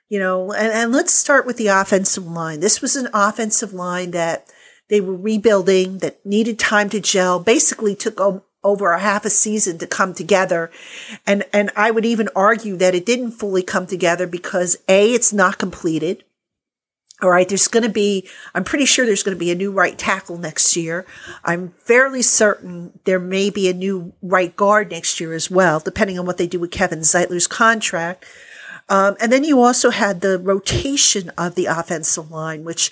You 0.09 0.19
know, 0.19 0.51
and, 0.51 0.73
and 0.73 0.91
let's 0.91 1.13
start 1.13 1.45
with 1.45 1.55
the 1.55 1.67
offensive 1.67 2.27
line. 2.27 2.59
This 2.59 2.81
was 2.81 2.97
an 2.97 3.07
offensive 3.13 3.73
line 3.73 4.11
that 4.11 4.45
they 4.91 4.99
were 4.99 5.15
rebuilding, 5.15 5.99
that 5.99 6.23
needed 6.25 6.59
time 6.59 6.89
to 6.89 6.99
gel, 6.99 7.39
basically 7.39 7.95
took 7.95 8.19
over 8.61 8.91
a 8.91 8.99
half 8.99 9.23
a 9.23 9.29
season 9.29 9.77
to 9.77 9.87
come 9.87 10.13
together. 10.13 10.69
And, 11.25 11.45
and 11.53 11.71
I 11.77 11.91
would 11.91 12.05
even 12.05 12.27
argue 12.35 12.75
that 12.75 12.93
it 12.93 13.05
didn't 13.05 13.31
fully 13.31 13.63
come 13.63 13.87
together 13.87 14.27
because 14.27 14.77
A, 14.89 15.13
it's 15.13 15.31
not 15.31 15.57
completed. 15.57 16.25
All 17.21 17.29
right. 17.29 17.47
There's 17.47 17.69
going 17.69 17.83
to 17.83 17.89
be, 17.89 18.27
I'm 18.53 18.65
pretty 18.65 18.83
sure 18.85 19.05
there's 19.05 19.23
going 19.23 19.37
to 19.37 19.39
be 19.39 19.51
a 19.51 19.55
new 19.55 19.71
right 19.71 19.97
tackle 19.97 20.37
next 20.37 20.75
year. 20.75 21.05
I'm 21.45 21.69
fairly 21.77 22.21
certain 22.21 22.99
there 23.05 23.19
may 23.19 23.49
be 23.49 23.69
a 23.69 23.73
new 23.73 24.11
right 24.21 24.53
guard 24.53 24.91
next 24.91 25.21
year 25.21 25.33
as 25.33 25.49
well, 25.49 25.79
depending 25.79 26.19
on 26.19 26.25
what 26.25 26.37
they 26.37 26.47
do 26.47 26.59
with 26.59 26.71
Kevin 26.71 26.99
Zeitler's 26.99 27.47
contract. 27.47 28.25
Um, 28.89 29.15
and 29.21 29.31
then 29.31 29.45
you 29.45 29.61
also 29.61 29.89
had 29.89 30.19
the 30.19 30.37
rotation 30.37 31.29
of 31.37 31.55
the 31.55 31.67
offensive 31.67 32.29
line, 32.29 32.65
which 32.65 32.91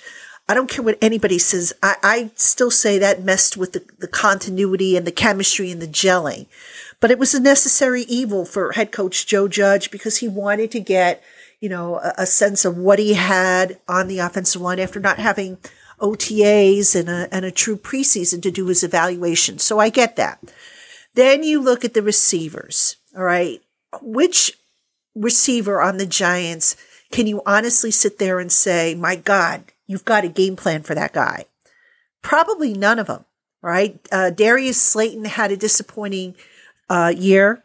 I 0.50 0.54
don't 0.54 0.68
care 0.68 0.84
what 0.84 0.98
anybody 1.00 1.38
says. 1.38 1.72
I, 1.80 1.94
I 2.02 2.30
still 2.34 2.72
say 2.72 2.98
that 2.98 3.22
messed 3.22 3.56
with 3.56 3.72
the, 3.72 3.84
the 4.00 4.08
continuity 4.08 4.96
and 4.96 5.06
the 5.06 5.12
chemistry 5.12 5.70
and 5.70 5.80
the 5.80 5.86
gelling. 5.86 6.46
But 6.98 7.12
it 7.12 7.20
was 7.20 7.34
a 7.34 7.40
necessary 7.40 8.02
evil 8.02 8.44
for 8.44 8.72
head 8.72 8.90
coach 8.90 9.28
Joe 9.28 9.46
Judge 9.46 9.92
because 9.92 10.16
he 10.16 10.26
wanted 10.26 10.72
to 10.72 10.80
get, 10.80 11.22
you 11.60 11.68
know, 11.68 11.98
a, 11.98 12.14
a 12.18 12.26
sense 12.26 12.64
of 12.64 12.76
what 12.76 12.98
he 12.98 13.14
had 13.14 13.78
on 13.86 14.08
the 14.08 14.18
offensive 14.18 14.60
line 14.60 14.80
after 14.80 14.98
not 14.98 15.20
having 15.20 15.58
OTAs 16.00 16.98
and 16.98 17.08
a, 17.08 17.28
and 17.32 17.44
a 17.44 17.52
true 17.52 17.76
preseason 17.76 18.42
to 18.42 18.50
do 18.50 18.66
his 18.66 18.82
evaluation. 18.82 19.60
So 19.60 19.78
I 19.78 19.88
get 19.88 20.16
that. 20.16 20.40
Then 21.14 21.44
you 21.44 21.60
look 21.60 21.84
at 21.84 21.94
the 21.94 22.02
receivers. 22.02 22.96
All 23.16 23.22
right. 23.22 23.62
Which 24.02 24.58
receiver 25.14 25.80
on 25.80 25.98
the 25.98 26.06
Giants 26.06 26.76
can 27.12 27.28
you 27.28 27.40
honestly 27.46 27.92
sit 27.92 28.18
there 28.18 28.40
and 28.40 28.50
say, 28.50 28.96
my 28.96 29.14
God, 29.14 29.62
you've 29.90 30.04
got 30.04 30.24
a 30.24 30.28
game 30.28 30.54
plan 30.54 30.84
for 30.84 30.94
that 30.94 31.12
guy. 31.12 31.44
Probably 32.22 32.72
none 32.72 33.00
of 33.00 33.08
them, 33.08 33.24
right? 33.60 33.98
Uh, 34.12 34.30
Darius 34.30 34.80
Slayton 34.80 35.24
had 35.24 35.50
a 35.50 35.56
disappointing 35.56 36.36
uh, 36.88 37.12
year. 37.14 37.64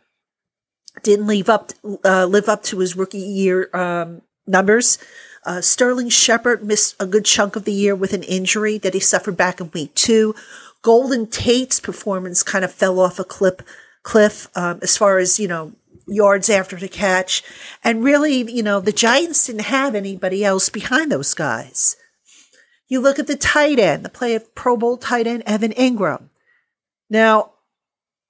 Didn't 1.04 1.28
live 1.28 1.50
up 1.50 1.72
uh, 2.04 2.26
live 2.26 2.50
up 2.50 2.64
to 2.64 2.80
his 2.80 2.96
rookie 2.96 3.20
year 3.20 3.70
um, 3.76 4.24
numbers. 4.48 4.98
Uh, 5.46 5.62
Sterling 5.62 6.10
Shepard 6.10 6.64
missed 6.64 6.96
a 7.00 7.06
good 7.06 7.26
chunk 7.26 7.56
of 7.56 7.66
the 7.66 7.74
year 7.74 7.96
with 7.96 8.14
an 8.14 8.24
injury 8.24 8.80
that 8.80 8.96
he 8.96 9.00
suffered 9.00 9.38
back 9.38 9.62
in 9.62 9.70
week 9.72 9.94
two. 9.94 10.34
Golden 10.82 11.28
Tate's 11.28 11.80
performance 11.80 12.42
kind 12.42 12.66
of 12.66 12.72
fell 12.72 13.00
off 13.00 13.20
a 13.20 13.24
clip, 13.24 13.62
cliff 14.02 14.48
um, 14.56 14.80
as 14.82 14.98
far 14.98 15.20
as 15.20 15.40
you 15.40 15.48
know 15.48 15.74
yards 16.08 16.50
after 16.50 16.76
the 16.78 16.88
catch, 16.88 17.44
and 17.84 18.04
really, 18.04 18.50
you 18.52 18.64
know, 18.64 18.80
the 18.80 18.92
Giants 18.92 19.46
didn't 19.46 19.66
have 19.66 19.94
anybody 19.94 20.44
else 20.44 20.70
behind 20.70 21.12
those 21.12 21.36
guys. 21.36 21.98
You 22.88 23.00
look 23.02 23.18
at 23.18 23.28
the 23.28 23.36
tight 23.36 23.80
end, 23.80 24.06
the 24.06 24.10
play 24.10 24.36
of 24.36 24.54
Pro 24.56 24.78
Bowl 24.78 24.98
tight 24.98 25.28
end 25.28 25.44
Evan 25.46 25.72
Engram. 25.72 26.30
Now, 27.10 27.52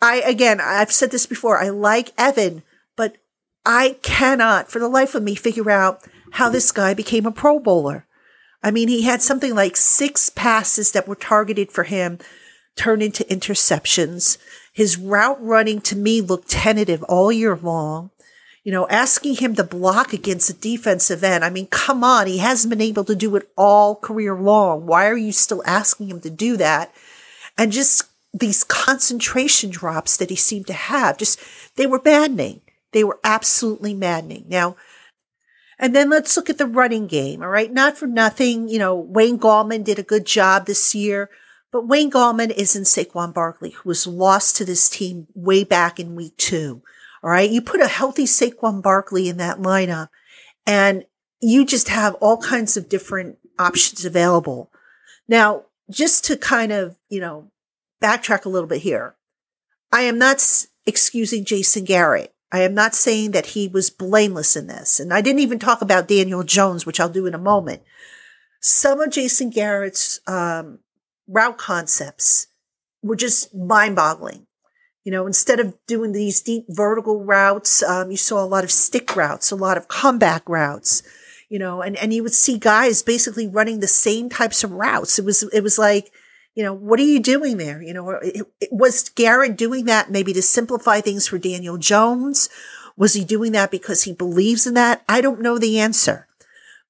I, 0.01 0.21
again, 0.21 0.59
I've 0.61 0.91
said 0.91 1.11
this 1.11 1.25
before, 1.25 1.59
I 1.59 1.69
like 1.69 2.13
Evan, 2.17 2.63
but 2.95 3.17
I 3.65 3.97
cannot 4.01 4.69
for 4.69 4.79
the 4.79 4.87
life 4.87 5.15
of 5.15 5.23
me 5.23 5.35
figure 5.35 5.69
out 5.69 6.01
how 6.31 6.49
this 6.49 6.71
guy 6.71 6.93
became 6.93 7.25
a 7.25 7.31
Pro 7.31 7.59
Bowler. 7.59 8.05
I 8.61 8.71
mean, 8.71 8.87
he 8.87 9.03
had 9.03 9.21
something 9.21 9.53
like 9.53 9.77
six 9.77 10.29
passes 10.29 10.91
that 10.91 11.07
were 11.07 11.15
targeted 11.15 11.71
for 11.71 11.83
him 11.83 12.19
turn 12.75 13.01
into 13.01 13.23
interceptions. 13.25 14.37
His 14.73 14.97
route 14.97 15.41
running 15.41 15.81
to 15.81 15.95
me 15.95 16.21
looked 16.21 16.49
tentative 16.49 17.03
all 17.03 17.31
year 17.31 17.55
long 17.55 18.11
you 18.65 18.71
know, 18.71 18.87
asking 18.89 19.35
him 19.35 19.53
to 19.55 19.63
block 19.63 20.11
against 20.11 20.49
a 20.49 20.53
defensive 20.53 21.23
end. 21.23 21.45
I 21.45 21.51
mean, 21.51 21.67
come 21.67 22.03
on. 22.03 22.25
He 22.25 22.39
hasn't 22.39 22.71
been 22.71 22.81
able 22.81 23.03
to 23.05 23.15
do 23.15 23.35
it 23.35 23.47
all 23.55 23.95
career 23.95 24.35
long. 24.35 24.87
Why 24.87 25.07
are 25.07 25.15
you 25.15 25.31
still 25.31 25.61
asking 25.67 26.07
him 26.07 26.19
to 26.21 26.31
do 26.31 26.57
that? 26.57 26.91
And 27.59 27.71
just 27.71 28.05
these 28.33 28.63
concentration 28.63 29.69
drops 29.69 30.17
that 30.17 30.31
he 30.31 30.35
seemed 30.35 30.65
to 30.65 30.73
have, 30.73 31.19
just, 31.19 31.39
they 31.75 31.85
were 31.85 32.01
maddening. 32.03 32.61
They 32.91 33.03
were 33.03 33.19
absolutely 33.23 33.93
maddening. 33.93 34.45
Now, 34.47 34.77
and 35.77 35.95
then 35.95 36.09
let's 36.09 36.35
look 36.35 36.49
at 36.49 36.57
the 36.57 36.65
running 36.65 37.05
game. 37.05 37.43
All 37.43 37.49
right. 37.49 37.71
Not 37.71 37.99
for 37.99 38.07
nothing. 38.07 38.67
You 38.67 38.79
know, 38.79 38.95
Wayne 38.95 39.37
Gallman 39.37 39.83
did 39.83 39.99
a 39.99 40.03
good 40.03 40.25
job 40.25 40.65
this 40.65 40.95
year, 40.95 41.29
but 41.71 41.87
Wayne 41.87 42.09
Gallman 42.09 42.49
isn't 42.49 42.85
Saquon 42.85 43.31
Barkley, 43.31 43.71
who 43.71 43.89
was 43.89 44.07
lost 44.07 44.55
to 44.55 44.65
this 44.65 44.89
team 44.89 45.27
way 45.35 45.63
back 45.63 45.99
in 45.99 46.15
week 46.15 46.35
two. 46.37 46.81
All 47.25 47.31
right. 47.31 47.49
You 47.49 47.59
put 47.59 47.81
a 47.81 47.87
healthy 47.87 48.25
Saquon 48.25 48.83
Barkley 48.83 49.27
in 49.27 49.37
that 49.37 49.57
lineup 49.57 50.09
and 50.67 51.05
you 51.41 51.65
just 51.65 51.89
have 51.89 52.13
all 52.15 52.37
kinds 52.37 52.77
of 52.77 52.87
different 52.87 53.39
options 53.57 54.05
available. 54.05 54.71
Now, 55.27 55.63
just 55.89 56.23
to 56.25 56.37
kind 56.37 56.71
of, 56.71 56.97
you 57.09 57.19
know, 57.19 57.51
backtrack 57.99 58.45
a 58.45 58.49
little 58.49 58.67
bit 58.67 58.83
here. 58.83 59.15
I 59.91 60.01
am 60.01 60.19
not 60.19 60.65
excusing 60.85 61.45
Jason 61.45 61.83
Garrett. 61.83 62.35
I 62.51 62.61
am 62.61 62.75
not 62.75 62.93
saying 62.93 63.31
that 63.31 63.47
he 63.47 63.67
was 63.67 63.89
blameless 63.89 64.55
in 64.55 64.67
this. 64.67 64.99
And 64.99 65.11
I 65.11 65.21
didn't 65.21 65.41
even 65.41 65.57
talk 65.57 65.81
about 65.81 66.07
Daniel 66.07 66.43
Jones, 66.43 66.85
which 66.85 66.99
I'll 66.99 67.09
do 67.09 67.25
in 67.25 67.33
a 67.33 67.39
moment. 67.39 67.81
Some 68.61 69.01
of 69.01 69.11
Jason 69.11 69.49
Garrett's 69.49 70.19
um, 70.27 70.79
route 71.27 71.57
concepts 71.57 72.47
were 73.01 73.15
just 73.15 73.53
mind 73.55 73.95
boggling. 73.95 74.44
You 75.05 75.11
know, 75.11 75.27
instead 75.27 75.59
of 75.59 75.75
doing 75.85 76.13
these 76.13 76.41
deep 76.41 76.65
vertical 76.67 77.23
routes, 77.23 77.83
um, 77.83 78.09
you 78.09 78.17
saw 78.17 78.43
a 78.43 78.47
lot 78.47 78.63
of 78.63 78.71
stick 78.71 79.15
routes, 79.15 79.51
a 79.51 79.55
lot 79.55 79.77
of 79.77 79.87
comeback 79.87 80.49
routes, 80.49 81.03
you 81.47 81.59
know, 81.59 81.83
and, 81.83 81.95
and 81.97 82.11
you 82.11 82.23
would 82.23 82.33
see 82.33 82.57
guys 82.57 83.03
basically 83.03 83.47
running 83.47 83.79
the 83.79 83.87
same 83.87 84.29
types 84.29 84.63
of 84.63 84.71
routes. 84.71 85.19
It 85.19 85.23
was, 85.23 85.43
it 85.53 85.61
was 85.61 85.77
like, 85.77 86.11
you 86.55 86.63
know, 86.63 86.73
what 86.73 86.99
are 86.99 87.03
you 87.03 87.19
doing 87.19 87.57
there? 87.57 87.83
You 87.83 87.93
know, 87.93 88.09
it, 88.09 88.47
it, 88.59 88.69
was 88.71 89.09
Garrett 89.09 89.55
doing 89.55 89.85
that 89.85 90.09
maybe 90.09 90.33
to 90.33 90.41
simplify 90.41 91.01
things 91.01 91.27
for 91.27 91.37
Daniel 91.37 91.77
Jones? 91.77 92.49
Was 92.97 93.13
he 93.13 93.23
doing 93.23 93.51
that 93.51 93.69
because 93.69 94.03
he 94.03 94.13
believes 94.13 94.65
in 94.65 94.73
that? 94.73 95.03
I 95.07 95.21
don't 95.21 95.41
know 95.41 95.59
the 95.59 95.79
answer, 95.79 96.27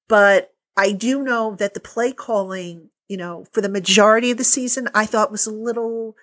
but 0.08 0.54
I 0.74 0.92
do 0.92 1.22
know 1.22 1.54
that 1.56 1.74
the 1.74 1.80
play 1.80 2.12
calling, 2.12 2.88
you 3.08 3.18
know, 3.18 3.44
for 3.52 3.60
the 3.60 3.68
majority 3.68 4.30
of 4.30 4.38
the 4.38 4.44
season, 4.44 4.88
I 4.94 5.04
thought 5.04 5.30
was 5.30 5.46
a 5.46 5.52
little 5.52 6.16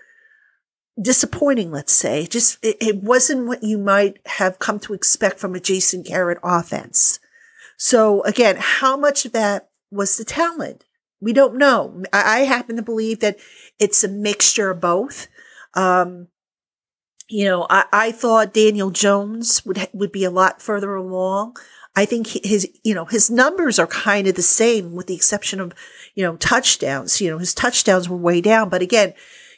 disappointing, 1.02 1.72
let's 1.72 1.94
say. 1.94 2.26
Just, 2.26 2.64
it, 2.64 2.78
it 2.80 3.04
wasn't 3.04 3.48
what 3.48 3.64
you 3.64 3.78
might 3.78 4.20
have 4.26 4.60
come 4.60 4.80
to 4.82 4.94
expect 4.94 5.40
from 5.40 5.56
a 5.56 5.60
Jason 5.60 6.04
Garrett 6.04 6.40
offense. 6.44 7.20
So 7.78 8.24
again, 8.24 8.58
how 8.60 8.96
much 8.96 9.26
of 9.26 9.32
that 9.34 9.70
was 9.92 10.18
the 10.18 10.26
talent? 10.26 10.86
We 11.20 11.34
don't 11.34 11.58
know. 11.58 12.04
I, 12.12 12.40
I 12.40 12.44
happen 12.46 12.76
to 12.76 12.82
believe 12.82 13.20
that 13.22 13.38
it's 13.80 14.04
a 14.04 14.08
mixture 14.08 14.72
of 14.72 14.82
both. 14.82 15.28
Um, 15.74 16.28
you 17.30 17.46
know, 17.46 17.66
I, 17.70 17.86
I 17.92 18.12
thought 18.12 18.54
Daniel 18.54 18.92
Jones 18.92 19.66
would 19.66 19.90
would 19.94 20.12
be 20.12 20.24
a 20.24 20.30
lot 20.32 20.62
further 20.62 20.94
along. 20.96 21.58
I 21.96 22.06
think 22.06 22.28
his, 22.28 22.68
you 22.84 22.94
know, 22.94 23.06
his 23.06 23.30
numbers 23.30 23.80
are 23.80 23.88
kind 23.88 24.28
of 24.28 24.36
the 24.36 24.42
same 24.42 24.94
with 24.94 25.08
the 25.08 25.16
exception 25.16 25.60
of, 25.60 25.74
you 26.16 26.24
know, 26.24 26.36
touchdowns. 26.38 27.22
You 27.22 27.32
know, 27.32 27.38
his 27.38 27.54
touchdowns 27.54 28.10
were 28.10 28.18
way 28.18 28.42
down. 28.42 28.70
But 28.70 28.82
again, 28.82 29.14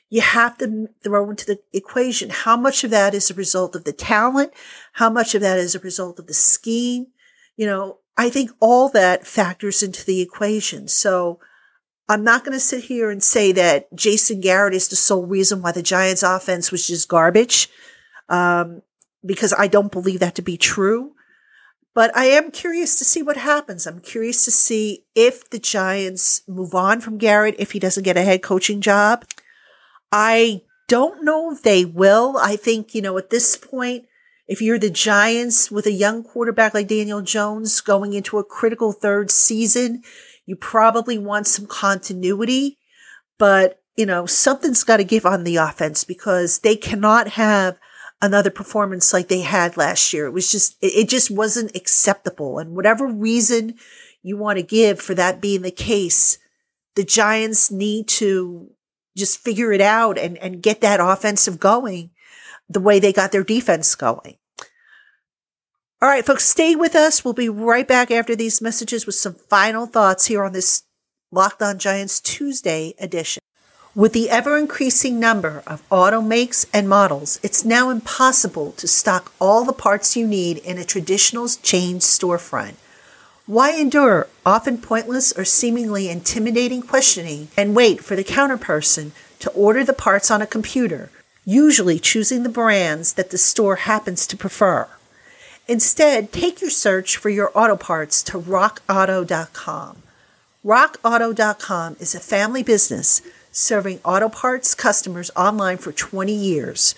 you 0.10 0.22
have 0.22 0.58
to 0.60 0.88
throw 1.04 1.30
into 1.30 1.46
the 1.46 1.60
equation 1.74 2.30
how 2.30 2.56
much 2.56 2.84
of 2.84 2.92
that 2.92 3.14
is 3.14 3.30
a 3.30 3.34
result 3.34 3.76
of 3.76 3.84
the 3.84 3.94
talent, 3.94 4.54
how 4.94 5.10
much 5.10 5.36
of 5.36 5.42
that 5.42 5.58
is 5.58 5.76
a 5.76 5.80
result 5.80 6.20
of 6.20 6.28
the 6.28 6.34
scheme. 6.34 7.08
You 7.58 7.66
know, 7.66 8.00
I 8.18 8.30
think 8.30 8.52
all 8.60 8.90
that 8.90 9.26
factors 9.26 9.82
into 9.82 10.06
the 10.06 10.22
equation. 10.22 10.88
So 10.88 11.40
I'm 12.08 12.24
not 12.24 12.44
going 12.44 12.54
to 12.54 12.60
sit 12.60 12.86
here 12.86 13.10
and 13.10 13.24
say 13.24 13.52
that 13.54 13.94
Jason 13.96 14.42
Garrett 14.42 14.76
is 14.76 14.88
the 14.88 14.96
sole 14.96 15.26
reason 15.26 15.62
why 15.62 15.72
the 15.72 15.82
Giants 15.82 16.24
offense 16.24 16.72
was 16.72 16.86
just 16.86 17.10
garbage. 17.10 17.70
Um, 18.30 18.82
because 19.26 19.54
I 19.58 19.68
don't 19.68 19.92
believe 19.92 20.20
that 20.20 20.36
to 20.36 20.42
be 20.42 20.58
true. 20.58 21.14
But 21.94 22.16
I 22.16 22.26
am 22.26 22.52
curious 22.52 22.98
to 22.98 23.06
see 23.06 23.24
what 23.24 23.38
happens. 23.38 23.88
I'm 23.88 24.02
curious 24.02 24.44
to 24.46 24.52
see 24.52 25.06
if 25.16 25.50
the 25.50 25.60
Giants 25.60 26.42
move 26.48 26.76
on 26.76 27.00
from 27.00 27.18
Garrett, 27.18 27.56
if 27.58 27.72
he 27.72 27.80
doesn't 27.80 28.04
get 28.04 28.18
a 28.18 28.22
head 28.22 28.44
coaching 28.44 28.82
job. 28.82 29.26
I 30.18 30.62
don't 30.88 31.26
know 31.26 31.52
if 31.52 31.62
they 31.62 31.84
will. 31.84 32.38
I 32.38 32.56
think, 32.56 32.96
you 32.96 33.02
know, 33.02 33.18
at 33.18 33.32
this 33.32 33.58
point, 33.58 34.06
if 34.48 34.62
you're 34.62 34.80
the 34.80 34.90
Giants 34.90 35.70
with 35.70 35.86
a 35.86 35.92
young 35.92 36.24
quarterback 36.24 36.74
like 36.74 36.88
Daniel 36.88 37.22
Jones 37.22 37.82
going 37.82 38.14
into 38.14 38.38
a 38.38 38.44
critical 38.46 38.94
third 38.94 39.30
season, 39.30 40.04
you 40.46 40.56
probably 40.56 41.18
want 41.18 41.48
some 41.48 41.68
continuity, 41.68 42.78
but 43.38 43.82
you 43.98 44.06
know, 44.06 44.26
something's 44.26 44.86
got 44.86 44.98
to 44.98 45.04
give 45.04 45.26
on 45.26 45.44
the 45.44 45.58
offense 45.58 46.06
because 46.06 46.60
they 46.60 46.78
cannot 46.78 47.30
have 47.30 47.78
another 48.22 48.50
performance 48.50 49.12
like 49.12 49.28
they 49.28 49.42
had 49.42 49.76
last 49.76 50.14
year. 50.14 50.28
It 50.28 50.32
was 50.34 50.50
just, 50.50 50.78
it, 50.82 51.10
just 51.10 51.30
wasn't 51.30 51.76
acceptable. 51.76 52.58
And 52.58 52.74
whatever 52.74 53.06
reason 53.06 53.76
you 54.24 54.38
want 54.38 54.60
to 54.60 54.64
give 54.64 55.02
for 55.02 55.14
that 55.16 55.42
being 55.42 55.62
the 55.62 55.72
case, 55.72 56.38
the 56.96 57.04
Giants 57.04 57.70
need 57.70 58.08
to 58.10 58.75
just 59.16 59.40
figure 59.40 59.72
it 59.72 59.82
out 59.82 60.18
and, 60.18 60.38
and 60.38 60.64
get 60.64 60.82
that 60.82 61.00
offensive 61.00 61.60
going 61.60 62.12
the 62.70 62.80
way 62.80 63.00
they 63.00 63.14
got 63.14 63.32
their 63.32 63.44
defense 63.44 63.94
going. 63.96 64.38
All 66.02 66.10
right, 66.10 66.26
folks, 66.26 66.46
stay 66.46 66.76
with 66.76 66.96
us. 66.96 67.24
We'll 67.24 67.34
be 67.34 67.50
right 67.50 67.88
back 67.88 68.12
after 68.12 68.36
these 68.36 68.62
messages 68.62 69.06
with 69.06 69.16
some 69.16 69.34
final 69.34 69.86
thoughts 69.86 70.26
here 70.26 70.44
on 70.44 70.54
this 70.54 70.84
Locked 71.32 71.62
On 71.62 71.80
Giants 71.80 72.20
Tuesday 72.20 72.94
edition. 73.00 73.42
With 73.96 74.12
the 74.12 74.30
ever 74.30 74.58
increasing 74.58 75.22
number 75.22 75.64
of 75.66 75.82
auto 75.90 76.22
makes 76.22 76.66
and 76.74 76.90
models, 76.90 77.40
it's 77.42 77.64
now 77.64 77.90
impossible 77.90 78.74
to 78.74 78.90
stock 78.90 79.32
all 79.40 79.64
the 79.64 79.72
parts 79.72 80.18
you 80.18 80.28
need 80.28 80.58
in 80.58 80.78
a 80.78 80.84
traditional 80.84 81.48
chain 81.48 82.00
storefront. 82.00 82.76
Why 83.48 83.74
endure 83.74 84.28
often 84.44 84.80
pointless 84.80 85.32
or 85.32 85.46
seemingly 85.46 86.10
intimidating 86.10 86.82
questioning 86.82 87.50
and 87.55 87.75
wait 87.75 88.03
for 88.03 88.16
the 88.16 88.24
counterperson 88.24 89.12
to 89.38 89.51
order 89.51 89.84
the 89.84 89.94
parts 89.94 90.31
on 90.31 90.42
a 90.42 90.48
computer, 90.48 91.12
usually 91.46 92.00
choosing 92.00 92.42
the 92.42 92.50
brands 92.50 93.14
that 93.14 93.29
the 93.29 93.38
store 93.38 93.75
happens 93.75 94.25
to 94.27 94.36
prefer? 94.36 94.88
Instead, 95.68 96.31
take 96.31 96.60
your 96.60 96.72
search 96.72 97.18
for 97.18 97.29
your 97.29 97.51
auto 97.53 97.75
parts 97.75 98.24
to 98.24 98.40
rockauto.com. 98.40 100.01
RockAuto.com 100.66 101.98
is 102.00 102.16
a 102.16 102.20
family 102.20 102.64
business 102.64 103.22
serving 103.51 104.00
auto 104.03 104.27
parts 104.27 104.74
customers 104.74 105.29
online 105.36 105.77
for 105.77 105.92
20 105.92 106.34
years. 106.34 106.96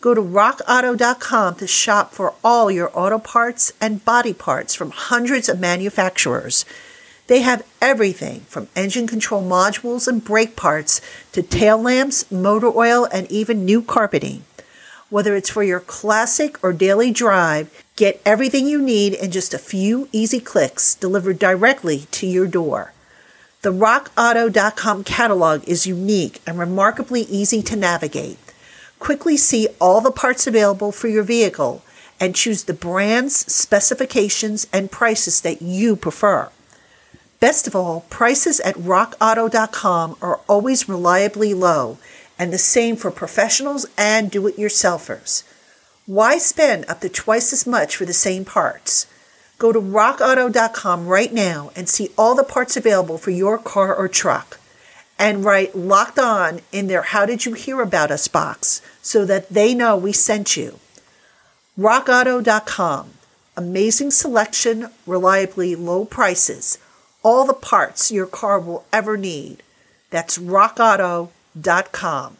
Go 0.00 0.14
to 0.14 0.22
rockauto.com 0.22 1.56
to 1.56 1.66
shop 1.66 2.12
for 2.12 2.34
all 2.44 2.70
your 2.70 2.90
auto 2.94 3.18
parts 3.18 3.72
and 3.80 4.04
body 4.04 4.32
parts 4.32 4.72
from 4.72 4.92
hundreds 4.92 5.48
of 5.48 5.58
manufacturers. 5.58 6.64
They 7.26 7.40
have 7.40 7.66
everything 7.82 8.40
from 8.42 8.68
engine 8.76 9.08
control 9.08 9.42
modules 9.42 10.06
and 10.06 10.24
brake 10.24 10.54
parts 10.54 11.00
to 11.32 11.42
tail 11.42 11.82
lamps, 11.82 12.30
motor 12.30 12.68
oil, 12.68 13.08
and 13.12 13.28
even 13.30 13.64
new 13.64 13.82
carpeting. 13.82 14.44
Whether 15.10 15.34
it's 15.34 15.50
for 15.50 15.64
your 15.64 15.80
classic 15.80 16.62
or 16.62 16.72
daily 16.72 17.10
drive, 17.10 17.68
get 17.96 18.22
everything 18.24 18.68
you 18.68 18.80
need 18.80 19.14
in 19.14 19.32
just 19.32 19.52
a 19.52 19.58
few 19.58 20.08
easy 20.12 20.38
clicks 20.38 20.94
delivered 20.94 21.40
directly 21.40 22.06
to 22.12 22.26
your 22.26 22.46
door. 22.46 22.92
The 23.62 23.72
rockauto.com 23.72 25.02
catalog 25.02 25.64
is 25.66 25.88
unique 25.88 26.40
and 26.46 26.56
remarkably 26.56 27.22
easy 27.22 27.62
to 27.62 27.74
navigate. 27.74 28.38
Quickly 28.98 29.36
see 29.36 29.68
all 29.80 30.00
the 30.00 30.10
parts 30.10 30.46
available 30.46 30.92
for 30.92 31.08
your 31.08 31.22
vehicle 31.22 31.82
and 32.20 32.34
choose 32.34 32.64
the 32.64 32.74
brands, 32.74 33.36
specifications, 33.52 34.66
and 34.72 34.90
prices 34.90 35.40
that 35.42 35.62
you 35.62 35.96
prefer. 35.96 36.50
Best 37.40 37.68
of 37.68 37.76
all, 37.76 38.04
prices 38.10 38.58
at 38.60 38.74
rockauto.com 38.74 40.16
are 40.20 40.40
always 40.48 40.88
reliably 40.88 41.54
low, 41.54 41.98
and 42.38 42.52
the 42.52 42.58
same 42.58 42.96
for 42.96 43.12
professionals 43.12 43.86
and 43.96 44.30
do 44.30 44.46
it 44.48 44.56
yourselfers. 44.56 45.44
Why 46.06 46.38
spend 46.38 46.84
up 46.88 47.00
to 47.02 47.08
twice 47.08 47.52
as 47.52 47.66
much 47.66 47.94
for 47.94 48.04
the 48.04 48.12
same 48.12 48.44
parts? 48.44 49.06
Go 49.58 49.72
to 49.72 49.80
rockauto.com 49.80 51.06
right 51.06 51.32
now 51.32 51.70
and 51.76 51.88
see 51.88 52.10
all 52.16 52.34
the 52.34 52.44
parts 52.44 52.76
available 52.76 53.18
for 53.18 53.30
your 53.30 53.58
car 53.58 53.94
or 53.94 54.08
truck. 54.08 54.58
And 55.18 55.44
write 55.44 55.76
locked 55.76 56.18
on 56.18 56.60
in 56.70 56.86
their 56.86 57.02
How 57.02 57.26
Did 57.26 57.44
You 57.44 57.54
Hear 57.54 57.80
About 57.80 58.10
Us 58.10 58.28
box 58.28 58.80
so 59.02 59.24
that 59.24 59.48
they 59.48 59.74
know 59.74 59.96
we 59.96 60.12
sent 60.12 60.56
you. 60.56 60.78
RockAuto.com. 61.78 63.10
Amazing 63.56 64.12
selection, 64.12 64.90
reliably 65.06 65.74
low 65.74 66.04
prices, 66.04 66.78
all 67.24 67.44
the 67.44 67.52
parts 67.52 68.12
your 68.12 68.26
car 68.26 68.60
will 68.60 68.84
ever 68.92 69.16
need. 69.16 69.62
That's 70.10 70.38
RockAuto.com. 70.38 72.36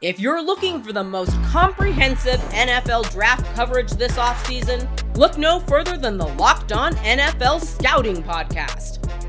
If 0.00 0.18
you're 0.18 0.42
looking 0.42 0.82
for 0.82 0.92
the 0.92 1.04
most 1.04 1.32
comprehensive 1.44 2.40
NFL 2.50 3.10
draft 3.12 3.44
coverage 3.54 3.92
this 3.92 4.16
offseason, 4.16 4.88
look 5.16 5.38
no 5.38 5.60
further 5.60 5.96
than 5.96 6.18
the 6.18 6.26
Locked 6.26 6.72
On 6.72 6.92
NFL 6.94 7.60
Scouting 7.60 8.22
Podcast. 8.22 9.01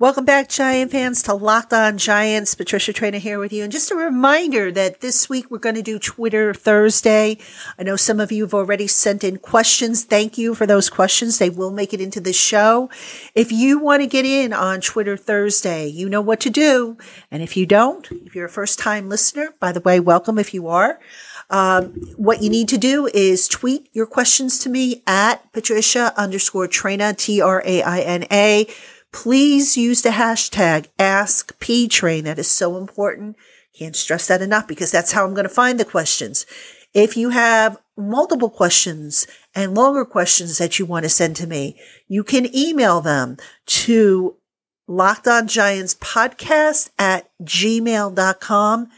Welcome 0.00 0.24
back, 0.24 0.48
Giant 0.48 0.92
fans, 0.92 1.22
to 1.24 1.34
Locked 1.34 1.74
On 1.74 1.98
Giants. 1.98 2.54
Patricia 2.54 2.90
Traina 2.90 3.18
here 3.18 3.38
with 3.38 3.52
you. 3.52 3.64
And 3.64 3.70
just 3.70 3.90
a 3.90 3.94
reminder 3.94 4.72
that 4.72 5.02
this 5.02 5.28
week 5.28 5.50
we're 5.50 5.58
going 5.58 5.74
to 5.74 5.82
do 5.82 5.98
Twitter 5.98 6.54
Thursday. 6.54 7.36
I 7.78 7.82
know 7.82 7.96
some 7.96 8.18
of 8.18 8.32
you 8.32 8.44
have 8.44 8.54
already 8.54 8.86
sent 8.86 9.22
in 9.22 9.36
questions. 9.36 10.04
Thank 10.04 10.38
you 10.38 10.54
for 10.54 10.64
those 10.64 10.88
questions. 10.88 11.36
They 11.36 11.50
will 11.50 11.70
make 11.70 11.92
it 11.92 12.00
into 12.00 12.18
the 12.18 12.32
show. 12.32 12.88
If 13.34 13.52
you 13.52 13.78
want 13.78 14.00
to 14.00 14.06
get 14.06 14.24
in 14.24 14.54
on 14.54 14.80
Twitter 14.80 15.18
Thursday, 15.18 15.88
you 15.88 16.08
know 16.08 16.22
what 16.22 16.40
to 16.40 16.48
do. 16.48 16.96
And 17.30 17.42
if 17.42 17.54
you 17.54 17.66
don't, 17.66 18.10
if 18.24 18.34
you're 18.34 18.46
a 18.46 18.48
first 18.48 18.78
time 18.78 19.10
listener, 19.10 19.52
by 19.60 19.70
the 19.70 19.80
way, 19.80 20.00
welcome 20.00 20.38
if 20.38 20.54
you 20.54 20.66
are. 20.68 20.98
Um, 21.50 21.88
what 22.16 22.42
you 22.42 22.48
need 22.48 22.68
to 22.68 22.78
do 22.78 23.10
is 23.12 23.48
tweet 23.48 23.90
your 23.92 24.06
questions 24.06 24.60
to 24.60 24.70
me 24.70 25.02
at 25.06 25.52
Patricia 25.52 26.14
underscore 26.16 26.68
Traina, 26.68 27.14
T 27.14 27.42
R 27.42 27.62
A 27.66 27.82
I 27.82 28.00
N 28.00 28.24
A 28.32 28.66
Please 29.12 29.76
use 29.76 30.02
the 30.02 30.10
hashtag 30.10 30.86
AskPTrain. 30.98 32.24
That 32.24 32.38
is 32.38 32.50
so 32.50 32.76
important. 32.76 33.36
Can't 33.76 33.96
stress 33.96 34.26
that 34.28 34.42
enough 34.42 34.68
because 34.68 34.90
that's 34.90 35.12
how 35.12 35.24
I'm 35.24 35.34
going 35.34 35.48
to 35.48 35.48
find 35.48 35.80
the 35.80 35.84
questions. 35.84 36.46
If 36.92 37.16
you 37.16 37.30
have 37.30 37.78
multiple 37.96 38.50
questions 38.50 39.26
and 39.54 39.74
longer 39.74 40.04
questions 40.04 40.58
that 40.58 40.78
you 40.78 40.86
want 40.86 41.04
to 41.04 41.08
send 41.08 41.36
to 41.36 41.46
me, 41.46 41.78
you 42.08 42.24
can 42.24 42.54
email 42.54 43.00
them 43.00 43.36
to 43.66 44.36
locked 44.88 45.28
on 45.28 45.46
giants 45.46 45.94
podcast 45.94 46.90
at 46.98 47.30
gmail.com. 47.42 48.88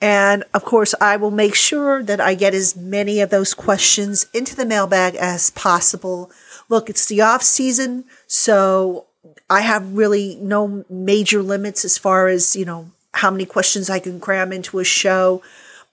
And 0.00 0.44
of 0.54 0.64
course, 0.64 0.94
I 1.00 1.16
will 1.16 1.32
make 1.32 1.56
sure 1.56 2.04
that 2.04 2.20
I 2.20 2.34
get 2.34 2.54
as 2.54 2.76
many 2.76 3.20
of 3.20 3.30
those 3.30 3.54
questions 3.54 4.26
into 4.32 4.54
the 4.54 4.64
mailbag 4.64 5.16
as 5.16 5.50
possible. 5.50 6.30
Look, 6.68 6.88
it's 6.88 7.06
the 7.06 7.20
off 7.20 7.42
season, 7.42 8.04
so 8.28 9.06
I 9.50 9.62
have 9.62 9.94
really 9.94 10.36
no 10.36 10.84
major 10.88 11.42
limits 11.42 11.84
as 11.84 11.98
far 11.98 12.28
as, 12.28 12.54
you 12.54 12.64
know, 12.64 12.90
how 13.14 13.30
many 13.30 13.46
questions 13.46 13.88
I 13.90 13.98
can 13.98 14.20
cram 14.20 14.52
into 14.52 14.78
a 14.78 14.84
show. 14.84 15.42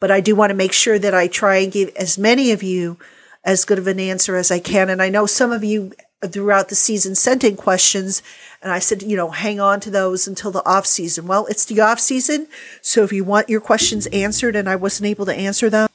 But 0.02 0.12
I 0.12 0.20
do 0.20 0.36
want 0.36 0.52
to 0.52 0.56
make 0.56 0.74
sure 0.74 1.00
that 1.00 1.14
I 1.14 1.28
try 1.28 1.58
and 1.58 1.72
give 1.72 1.96
as 1.96 2.18
many 2.18 2.52
of 2.52 2.62
you 2.62 2.98
as 3.46 3.64
good 3.64 3.80
of 3.80 3.88
an 3.88 4.00
answer 4.00 4.36
as 4.36 4.52
I 4.52 4.60
can. 4.60 4.90
And 4.90 5.02
I 5.02 5.10
know 5.10 5.26
some 5.26 5.54
of 5.54 5.64
you 5.64 5.94
throughout 6.28 6.68
the 6.68 6.76
season 6.76 7.16
sent 7.16 7.44
in 7.44 7.56
questions 7.56 8.22
and 8.62 8.72
I 8.72 8.80
said, 8.80 9.02
you 9.04 9.16
know, 9.16 9.30
hang 9.30 9.60
on 9.60 9.80
to 9.82 9.90
those 9.90 10.28
until 10.28 10.52
the 10.52 10.66
off 10.66 10.86
season. 10.86 11.28
Well, 11.28 11.46
it's 11.46 11.66
the 11.66 11.80
off 11.80 12.00
season. 12.00 12.48
So 12.82 13.04
if 13.04 13.14
you 13.14 13.24
want 13.24 13.50
your 13.50 13.62
questions 13.62 14.08
answered 14.08 14.56
and 14.56 14.68
I 14.68 14.76
wasn't 14.76 15.08
able 15.08 15.26
to 15.28 15.36
answer 15.36 15.70
them 15.70 15.88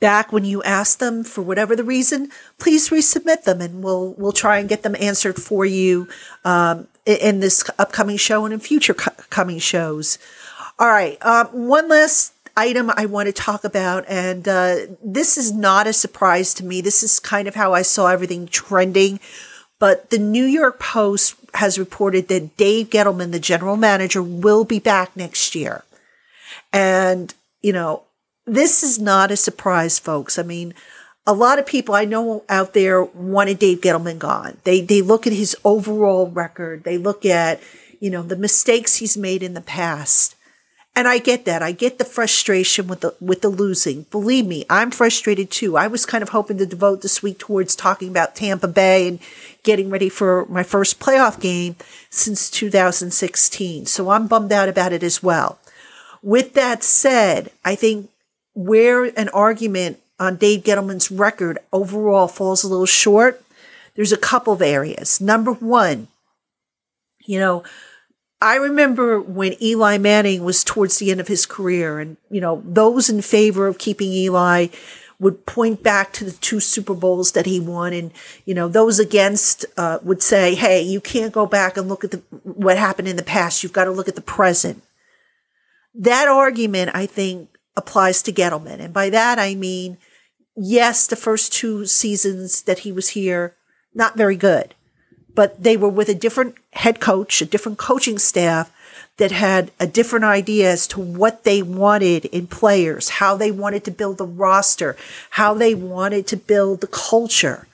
back 0.00 0.32
when 0.32 0.44
you 0.44 0.62
asked 0.62 1.00
them 1.00 1.24
for 1.24 1.42
whatever 1.42 1.74
the 1.74 1.84
reason, 1.84 2.30
please 2.58 2.90
resubmit 2.90 3.44
them 3.44 3.60
and 3.60 3.82
we'll, 3.82 4.12
we'll 4.18 4.32
try 4.32 4.58
and 4.58 4.68
get 4.68 4.82
them 4.82 4.96
answered 4.98 5.40
for 5.40 5.64
you, 5.64 6.08
um, 6.44 6.88
in 7.06 7.40
this 7.40 7.68
upcoming 7.78 8.16
show 8.16 8.44
and 8.44 8.52
in 8.52 8.60
future 8.60 8.94
co- 8.94 9.12
coming 9.30 9.58
shows. 9.58 10.18
All 10.78 10.88
right. 10.88 11.16
Um, 11.24 11.46
one 11.46 11.88
last 11.88 12.32
item 12.56 12.90
I 12.96 13.06
want 13.06 13.26
to 13.26 13.32
talk 13.32 13.64
about, 13.64 14.04
and 14.08 14.48
uh, 14.48 14.76
this 15.04 15.38
is 15.38 15.52
not 15.52 15.86
a 15.86 15.92
surprise 15.92 16.52
to 16.54 16.64
me. 16.64 16.80
This 16.80 17.02
is 17.02 17.20
kind 17.20 17.46
of 17.46 17.54
how 17.54 17.72
I 17.72 17.82
saw 17.82 18.08
everything 18.08 18.48
trending. 18.48 19.20
But 19.78 20.08
the 20.10 20.18
New 20.18 20.44
York 20.44 20.80
Post 20.80 21.36
has 21.54 21.78
reported 21.78 22.28
that 22.28 22.56
Dave 22.56 22.88
Gettleman, 22.88 23.30
the 23.30 23.38
general 23.38 23.76
manager, 23.76 24.22
will 24.22 24.64
be 24.64 24.78
back 24.78 25.14
next 25.16 25.54
year. 25.54 25.84
And, 26.72 27.34
you 27.60 27.72
know, 27.72 28.02
this 28.46 28.82
is 28.82 28.98
not 28.98 29.30
a 29.30 29.36
surprise, 29.36 29.98
folks. 29.98 30.38
I 30.38 30.42
mean, 30.42 30.72
a 31.26 31.34
lot 31.34 31.58
of 31.58 31.66
people 31.66 31.94
I 31.94 32.04
know 32.04 32.44
out 32.48 32.72
there 32.72 33.02
wanted 33.02 33.58
Dave 33.58 33.80
Gettleman 33.80 34.18
gone. 34.18 34.58
They 34.64 34.80
they 34.80 35.02
look 35.02 35.26
at 35.26 35.32
his 35.32 35.56
overall 35.64 36.30
record. 36.30 36.84
They 36.84 36.96
look 36.96 37.26
at, 37.26 37.60
you 37.98 38.10
know, 38.10 38.22
the 38.22 38.36
mistakes 38.36 38.96
he's 38.96 39.16
made 39.16 39.42
in 39.42 39.54
the 39.54 39.60
past. 39.60 40.34
And 40.94 41.06
I 41.06 41.18
get 41.18 41.44
that. 41.44 41.62
I 41.62 41.72
get 41.72 41.98
the 41.98 42.06
frustration 42.06 42.86
with 42.86 43.00
the 43.00 43.14
with 43.20 43.42
the 43.42 43.48
losing. 43.48 44.02
Believe 44.04 44.46
me, 44.46 44.64
I'm 44.70 44.90
frustrated 44.92 45.50
too. 45.50 45.76
I 45.76 45.88
was 45.88 46.06
kind 46.06 46.22
of 46.22 46.30
hoping 46.30 46.56
to 46.58 46.64
devote 46.64 47.02
this 47.02 47.22
week 47.22 47.38
towards 47.38 47.76
talking 47.76 48.08
about 48.08 48.36
Tampa 48.36 48.68
Bay 48.68 49.08
and 49.08 49.18
getting 49.64 49.90
ready 49.90 50.08
for 50.08 50.46
my 50.46 50.62
first 50.62 51.00
playoff 51.00 51.38
game 51.40 51.76
since 52.08 52.48
2016. 52.48 53.86
So 53.86 54.10
I'm 54.10 54.28
bummed 54.28 54.52
out 54.52 54.68
about 54.68 54.92
it 54.92 55.02
as 55.02 55.22
well. 55.22 55.58
With 56.22 56.54
that 56.54 56.82
said, 56.82 57.50
I 57.62 57.74
think 57.74 58.08
where 58.56 59.04
an 59.04 59.28
argument 59.28 60.00
on 60.18 60.36
Dave 60.36 60.64
Gettleman's 60.64 61.10
record 61.10 61.58
overall 61.72 62.26
falls 62.26 62.64
a 62.64 62.68
little 62.68 62.86
short, 62.86 63.44
there's 63.94 64.12
a 64.12 64.16
couple 64.16 64.54
of 64.54 64.62
areas. 64.62 65.20
Number 65.20 65.52
one, 65.52 66.08
you 67.26 67.38
know, 67.38 67.62
I 68.40 68.56
remember 68.56 69.20
when 69.20 69.62
Eli 69.62 69.98
Manning 69.98 70.42
was 70.42 70.64
towards 70.64 70.98
the 70.98 71.10
end 71.10 71.20
of 71.20 71.28
his 71.28 71.44
career, 71.44 72.00
and 72.00 72.16
you 72.30 72.40
know 72.40 72.62
those 72.64 73.08
in 73.10 73.20
favor 73.20 73.66
of 73.66 73.78
keeping 73.78 74.10
Eli 74.10 74.68
would 75.18 75.46
point 75.46 75.82
back 75.82 76.12
to 76.12 76.24
the 76.24 76.32
two 76.32 76.60
Super 76.60 76.94
Bowls 76.94 77.32
that 77.32 77.46
he 77.46 77.60
won, 77.60 77.92
and 77.92 78.12
you 78.44 78.54
know 78.54 78.68
those 78.68 78.98
against 78.98 79.64
uh, 79.76 79.98
would 80.02 80.22
say, 80.22 80.54
"Hey, 80.54 80.82
you 80.82 81.00
can't 81.00 81.32
go 81.32 81.46
back 81.46 81.76
and 81.76 81.88
look 81.88 82.04
at 82.04 82.10
the, 82.10 82.22
what 82.42 82.76
happened 82.78 83.08
in 83.08 83.16
the 83.16 83.22
past. 83.22 83.62
You've 83.62 83.72
got 83.72 83.84
to 83.84 83.90
look 83.90 84.08
at 84.08 84.16
the 84.16 84.20
present." 84.20 84.82
That 85.94 86.28
argument, 86.28 86.90
I 86.92 87.06
think, 87.06 87.55
applies 87.76 88.22
to 88.22 88.32
Gettleman, 88.32 88.80
and 88.80 88.94
by 88.94 89.10
that 89.10 89.38
I 89.38 89.54
mean, 89.54 89.98
yes, 90.56 91.06
the 91.06 91.16
first 91.16 91.52
two 91.52 91.86
seasons 91.86 92.62
that 92.62 92.80
he 92.80 92.92
was 92.92 93.10
here, 93.10 93.54
not 93.94 94.16
very 94.16 94.36
good 94.36 94.74
but 95.36 95.62
they 95.62 95.76
were 95.76 95.88
with 95.88 96.08
a 96.08 96.14
different 96.14 96.56
head 96.72 96.98
coach, 96.98 97.40
a 97.40 97.46
different 97.46 97.78
coaching 97.78 98.18
staff 98.18 98.72
that 99.18 99.30
had 99.30 99.70
a 99.78 99.86
different 99.86 100.24
idea 100.24 100.72
as 100.72 100.86
to 100.88 101.00
what 101.00 101.44
they 101.44 101.62
wanted 101.62 102.24
in 102.26 102.46
players, 102.46 103.08
how 103.10 103.36
they 103.36 103.50
wanted 103.50 103.84
to 103.84 103.90
build 103.90 104.18
the 104.18 104.26
roster, 104.26 104.96
how 105.30 105.54
they 105.54 105.74
wanted 105.74 106.26
to 106.26 106.36
build 106.36 106.80
the 106.80 106.86
culture. 106.86 107.68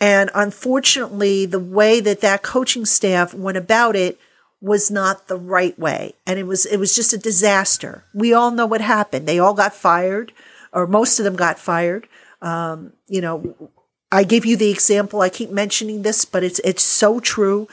And 0.00 0.30
unfortunately, 0.34 1.46
the 1.46 1.60
way 1.60 2.00
that 2.00 2.20
that 2.22 2.42
coaching 2.42 2.84
staff 2.84 3.32
went 3.32 3.56
about 3.56 3.94
it 3.94 4.18
was 4.60 4.90
not 4.90 5.28
the 5.28 5.36
right 5.36 5.78
way. 5.78 6.14
And 6.26 6.38
it 6.38 6.44
was, 6.44 6.66
it 6.66 6.78
was 6.78 6.94
just 6.94 7.12
a 7.12 7.18
disaster. 7.18 8.04
We 8.14 8.32
all 8.32 8.50
know 8.50 8.66
what 8.66 8.80
happened. 8.80 9.26
They 9.26 9.38
all 9.38 9.54
got 9.54 9.74
fired 9.74 10.32
or 10.72 10.86
most 10.86 11.18
of 11.18 11.24
them 11.24 11.36
got 11.36 11.58
fired. 11.58 12.06
Um, 12.42 12.92
you 13.08 13.20
know, 13.20 13.70
I 14.12 14.24
give 14.24 14.46
you 14.46 14.56
the 14.56 14.70
example. 14.70 15.20
I 15.20 15.30
keep 15.30 15.50
mentioning 15.50 16.02
this, 16.02 16.24
but 16.24 16.44
it's 16.44 16.60
it's 16.60 16.82
so 16.82 17.18
true. 17.18 17.66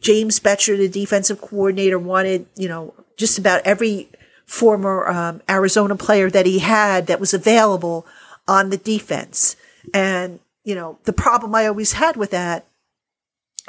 James 0.00 0.38
Bettcher, 0.38 0.76
the 0.76 0.88
defensive 0.88 1.40
coordinator, 1.40 1.98
wanted 1.98 2.46
you 2.56 2.68
know 2.68 2.94
just 3.16 3.38
about 3.38 3.62
every 3.64 4.08
former 4.46 5.08
um, 5.08 5.42
Arizona 5.48 5.96
player 5.96 6.30
that 6.30 6.46
he 6.46 6.58
had 6.60 7.06
that 7.06 7.20
was 7.20 7.34
available 7.34 8.06
on 8.46 8.70
the 8.70 8.76
defense. 8.76 9.56
And 9.92 10.38
you 10.64 10.74
know 10.74 10.98
the 11.04 11.12
problem 11.12 11.54
I 11.54 11.66
always 11.66 11.94
had 11.94 12.16
with 12.16 12.30
that 12.30 12.66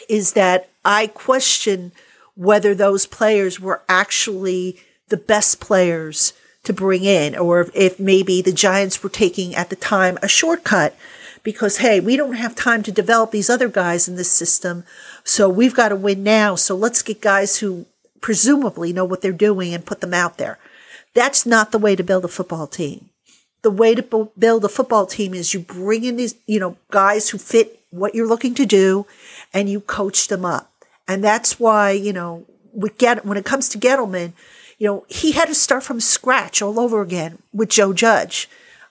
is 0.10 0.34
that 0.34 0.70
I 0.84 1.08
question 1.08 1.92
whether 2.36 2.74
those 2.74 3.06
players 3.06 3.60
were 3.60 3.82
actually 3.90 4.78
the 5.10 5.18
best 5.18 5.60
players 5.60 6.34
to 6.64 6.74
bring 6.74 7.04
in, 7.04 7.36
or 7.36 7.70
if 7.74 8.00
maybe 8.00 8.42
the 8.42 8.52
Giants 8.52 9.02
were 9.02 9.10
taking 9.10 9.56
at 9.56 9.70
the 9.70 9.76
time 9.76 10.18
a 10.22 10.28
shortcut 10.28 10.96
because 11.44 11.78
hey, 11.78 12.00
we 12.00 12.16
don't 12.16 12.34
have 12.34 12.56
time 12.56 12.84
to 12.84 12.92
develop 12.92 13.32
these 13.32 13.50
other 13.50 13.68
guys 13.68 14.08
in 14.08 14.16
this 14.16 14.32
system. 14.32 14.84
So 15.24 15.50
we've 15.50 15.76
got 15.76 15.90
to 15.90 15.96
win 15.96 16.24
now. 16.24 16.56
So 16.56 16.76
let's 16.76 17.02
get 17.02 17.22
guys 17.22 17.58
who 17.58 17.86
presumably 18.22 18.94
know 18.94 19.06
what 19.06 19.22
they're 19.22 19.32
doing 19.32 19.74
and 19.74 19.86
put 19.86 20.02
them 20.02 20.14
out 20.14 20.38
there. 20.38 20.60
That's 21.14 21.46
not 21.46 21.72
the 21.72 21.80
way 21.80 21.96
to 21.96 22.04
build 22.04 22.26
a 22.26 22.30
football 22.30 22.68
team. 22.68 23.10
The 23.64 23.72
way 23.72 23.96
to 23.96 24.30
build 24.38 24.66
a 24.66 24.70
football 24.70 25.06
team 25.06 25.34
is 25.34 25.54
you 25.54 25.60
bring 25.60 26.04
in 26.04 26.16
these, 26.16 26.36
you 26.48 26.60
know, 26.60 26.78
guys 26.90 27.30
who 27.30 27.38
fit 27.38 27.80
what 27.92 28.16
you're 28.16 28.28
looking 28.28 28.56
to 28.56 28.66
do 28.66 29.06
and 29.54 29.70
you 29.70 29.82
coach 29.82 30.28
them 30.28 30.46
up. 30.46 30.71
And 31.08 31.24
that's 31.24 31.60
why, 31.60 31.92
you 31.92 32.14
know, 32.14 32.46
with 32.74 32.98
get, 32.98 33.26
when 33.26 33.38
it 33.38 33.46
comes 33.46 33.70
to 33.70 33.78
Gettleman, 33.78 34.34
you 34.78 34.88
know, 34.88 35.06
he 35.10 35.34
had 35.34 35.48
to 35.48 35.56
start 35.56 35.84
from 35.84 36.00
scratch 36.00 36.62
all 36.62 36.80
over 36.80 37.02
again 37.02 37.40
with 37.54 37.70
Joe 37.70 37.94
Judge. 37.94 38.50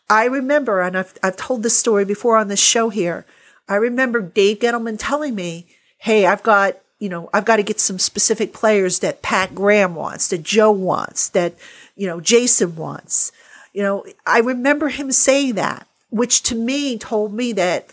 I 0.08 0.24
remember, 0.24 0.80
and 0.80 0.96
I've, 0.96 1.14
I've 1.22 1.36
told 1.36 1.62
this 1.62 1.78
story 1.78 2.04
before 2.04 2.36
on 2.36 2.48
this 2.48 2.60
show 2.60 2.90
here. 2.90 3.26
I 3.68 3.76
remember 3.76 4.20
Dave 4.20 4.58
Gettleman 4.58 4.96
telling 4.98 5.34
me, 5.34 5.66
Hey, 5.98 6.26
I've 6.26 6.42
got, 6.42 6.76
you 6.98 7.08
know, 7.08 7.28
I've 7.32 7.44
got 7.44 7.56
to 7.56 7.62
get 7.62 7.78
some 7.78 7.98
specific 7.98 8.52
players 8.52 9.00
that 9.00 9.22
Pat 9.22 9.54
Graham 9.54 9.94
wants, 9.94 10.28
that 10.28 10.42
Joe 10.42 10.70
wants, 10.70 11.28
that, 11.30 11.54
you 11.94 12.06
know, 12.06 12.20
Jason 12.20 12.76
wants. 12.76 13.32
You 13.72 13.82
know, 13.82 14.04
I 14.26 14.40
remember 14.40 14.88
him 14.88 15.12
saying 15.12 15.56
that, 15.56 15.86
which 16.10 16.42
to 16.44 16.54
me 16.54 16.98
told 16.98 17.32
me 17.32 17.52
that 17.52 17.92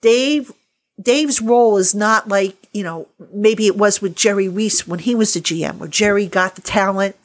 Dave, 0.00 0.52
Dave's 1.00 1.40
role 1.40 1.76
is 1.76 1.94
not 1.94 2.28
like, 2.28 2.56
you 2.72 2.82
know, 2.82 3.08
maybe 3.32 3.66
it 3.66 3.76
was 3.76 4.00
with 4.00 4.14
Jerry 4.14 4.48
Reese 4.48 4.86
when 4.86 5.00
he 5.00 5.14
was 5.14 5.34
the 5.34 5.40
GM, 5.40 5.78
where 5.78 5.88
Jerry 5.88 6.26
got 6.26 6.54
the 6.54 6.62
talent. 6.62 7.16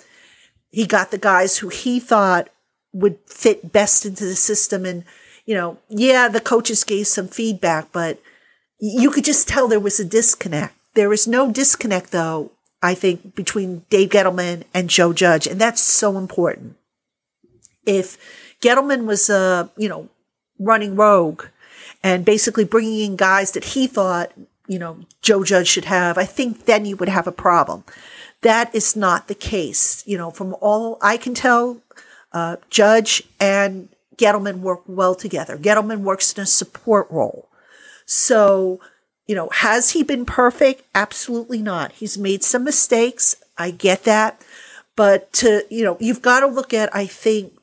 He 0.72 0.86
got 0.86 1.12
the 1.12 1.18
guys 1.18 1.58
who 1.58 1.70
he 1.70 2.00
thought 2.00 2.50
would 2.94 3.18
fit 3.26 3.72
best 3.72 4.06
into 4.06 4.26
the 4.26 4.36
system. 4.36 4.86
And, 4.86 5.04
you 5.46 5.56
know, 5.56 5.78
yeah, 5.90 6.28
the 6.28 6.42
coaches 6.42 6.84
gave 6.84 7.08
some 7.08 7.28
feedback, 7.28 7.92
but 7.92 8.20
you 8.80 9.12
could 9.12 9.26
just 9.26 9.48
tell 9.48 9.68
there 9.68 9.80
was 9.80 10.00
a 10.00 10.06
disconnect. 10.06 10.76
There 10.96 11.14
is 11.14 11.28
no 11.28 11.52
disconnect, 11.52 12.12
though, 12.12 12.52
I 12.82 12.96
think, 12.96 13.36
between 13.36 13.86
Dave 13.90 14.10
Gettleman 14.10 14.64
and 14.74 14.90
Joe 14.90 15.14
Judge. 15.14 15.46
And 15.46 15.62
that's 15.62 15.82
so 15.82 16.18
important. 16.18 16.76
If 17.86 18.18
Gettleman 18.62 19.06
was, 19.06 19.30
uh, 19.30 19.68
you 19.78 19.90
know, 19.90 20.10
running 20.60 20.96
rogue 20.96 21.46
and 22.04 22.26
basically 22.26 22.66
bringing 22.66 23.00
in 23.02 23.16
guys 23.16 23.52
that 23.52 23.64
he 23.64 23.88
thought, 23.88 24.32
you 24.68 24.80
know, 24.80 25.00
Joe 25.22 25.44
Judge 25.44 25.68
should 25.68 25.86
have, 25.86 26.18
I 26.18 26.26
think 26.26 26.66
then 26.66 26.86
you 26.86 26.96
would 26.98 27.10
have 27.10 27.28
a 27.28 27.32
problem. 27.32 27.84
That 28.42 28.74
is 28.74 28.96
not 28.96 29.28
the 29.28 29.36
case. 29.36 30.04
You 30.08 30.18
know, 30.18 30.32
from 30.32 30.56
all 30.62 30.98
I 31.02 31.18
can 31.18 31.34
tell, 31.34 31.82
uh, 32.32 32.58
Judge 32.70 33.24
and 33.40 33.90
Gettleman 34.16 34.60
work 34.60 34.82
well 34.86 35.16
together. 35.16 35.58
Gettleman 35.58 36.02
works 36.02 36.34
in 36.34 36.44
a 36.44 36.46
support 36.46 37.08
role. 37.10 37.50
So, 38.06 38.80
you 39.28 39.36
know, 39.36 39.50
has 39.50 39.92
he 39.92 40.04
been 40.04 40.26
perfect? 40.26 40.84
Absolutely 40.94 41.62
not. 41.62 41.92
He's 41.94 42.18
made 42.18 42.44
some 42.44 42.64
mistakes. 42.64 43.36
I 43.58 43.72
get 43.72 44.04
that. 44.04 44.42
But 44.96 45.32
to, 45.34 45.64
you 45.70 45.84
know, 45.84 45.98
you've 46.00 46.22
got 46.22 46.42
to 46.42 46.48
look 46.48 46.74
at, 46.74 46.94
I 46.94 47.06
think, 47.06 47.54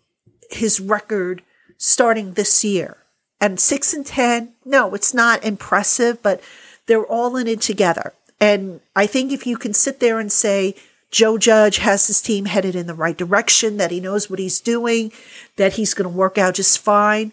his 0.50 0.80
record 0.80 1.42
starting 1.76 2.32
this 2.32 2.64
year. 2.64 2.96
And 3.40 3.60
six 3.60 3.92
and 3.92 4.06
10, 4.06 4.52
no, 4.64 4.94
it's 4.94 5.12
not 5.12 5.44
impressive, 5.44 6.22
but 6.22 6.40
they're 6.86 7.04
all 7.04 7.36
in 7.36 7.46
it 7.46 7.60
together. 7.60 8.12
And 8.40 8.80
I 8.94 9.06
think 9.06 9.32
if 9.32 9.46
you 9.46 9.56
can 9.56 9.74
sit 9.74 10.00
there 10.00 10.18
and 10.18 10.32
say, 10.32 10.74
Joe 11.10 11.38
Judge 11.38 11.78
has 11.78 12.06
his 12.06 12.20
team 12.20 12.46
headed 12.46 12.74
in 12.74 12.86
the 12.86 12.94
right 12.94 13.16
direction, 13.16 13.76
that 13.76 13.90
he 13.90 14.00
knows 14.00 14.28
what 14.28 14.38
he's 14.38 14.60
doing, 14.60 15.12
that 15.56 15.74
he's 15.74 15.94
going 15.94 16.10
to 16.10 16.16
work 16.16 16.36
out 16.36 16.54
just 16.54 16.78
fine. 16.78 17.32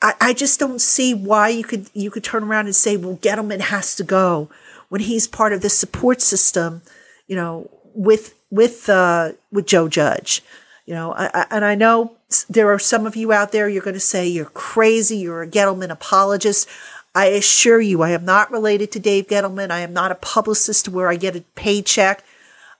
I, 0.00 0.14
I 0.20 0.32
just 0.32 0.60
don't 0.60 0.80
see 0.80 1.14
why 1.14 1.48
you 1.48 1.64
could 1.64 1.90
you 1.92 2.10
could 2.10 2.24
turn 2.24 2.44
around 2.44 2.66
and 2.66 2.76
say, 2.76 2.96
well, 2.96 3.16
Gettleman 3.16 3.60
has 3.60 3.94
to 3.96 4.04
go 4.04 4.48
when 4.88 5.00
he's 5.00 5.26
part 5.26 5.52
of 5.52 5.60
the 5.60 5.68
support 5.68 6.20
system, 6.20 6.82
you 7.26 7.36
know, 7.36 7.68
with 7.94 8.34
with 8.50 8.88
uh, 8.88 9.32
with 9.50 9.66
Joe 9.66 9.88
Judge. 9.88 10.42
You 10.88 10.94
know, 10.94 11.12
I, 11.12 11.26
I, 11.34 11.46
and 11.50 11.66
I 11.66 11.74
know 11.74 12.16
there 12.48 12.72
are 12.72 12.78
some 12.78 13.04
of 13.04 13.14
you 13.14 13.30
out 13.30 13.52
there. 13.52 13.68
You're 13.68 13.82
going 13.82 13.92
to 13.92 14.00
say 14.00 14.26
you're 14.26 14.46
crazy. 14.46 15.18
You're 15.18 15.42
a 15.42 15.46
Gettleman 15.46 15.90
apologist. 15.90 16.66
I 17.14 17.26
assure 17.26 17.78
you, 17.78 18.00
I 18.00 18.12
am 18.12 18.24
not 18.24 18.50
related 18.50 18.90
to 18.92 18.98
Dave 18.98 19.26
Gettleman. 19.26 19.70
I 19.70 19.80
am 19.80 19.92
not 19.92 20.12
a 20.12 20.14
publicist 20.14 20.88
where 20.88 21.08
I 21.08 21.16
get 21.16 21.36
a 21.36 21.44
paycheck. 21.56 22.24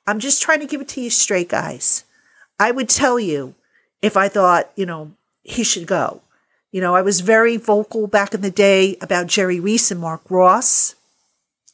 I'm 0.06 0.20
just 0.20 0.40
trying 0.40 0.60
to 0.60 0.66
give 0.66 0.80
it 0.80 0.88
to 0.88 1.02
you 1.02 1.10
straight, 1.10 1.50
guys. 1.50 2.04
I 2.58 2.70
would 2.70 2.88
tell 2.88 3.20
you 3.20 3.54
if 4.00 4.16
I 4.16 4.28
thought, 4.28 4.70
you 4.74 4.86
know, 4.86 5.10
he 5.42 5.62
should 5.62 5.86
go. 5.86 6.22
You 6.72 6.80
know, 6.80 6.94
I 6.94 7.02
was 7.02 7.20
very 7.20 7.58
vocal 7.58 8.06
back 8.06 8.32
in 8.32 8.40
the 8.40 8.50
day 8.50 8.96
about 9.02 9.26
Jerry 9.26 9.60
Reese 9.60 9.90
and 9.90 10.00
Marc 10.00 10.22
Ross. 10.30 10.94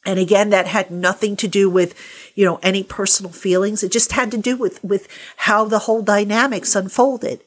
And 0.05 0.19
again, 0.19 0.51
that 0.51 0.67
had 0.67 0.91
nothing 0.91 1.35
to 1.37 1.47
do 1.47 1.69
with, 1.69 1.95
you 2.35 2.45
know, 2.45 2.59
any 2.61 2.83
personal 2.83 3.31
feelings. 3.31 3.83
It 3.83 3.91
just 3.91 4.11
had 4.11 4.29
to 4.31 4.37
do 4.37 4.55
with, 4.55 4.83
with 4.83 5.07
how 5.37 5.65
the 5.65 5.79
whole 5.79 6.03
dynamics 6.03 6.75
unfolded. 6.75 7.41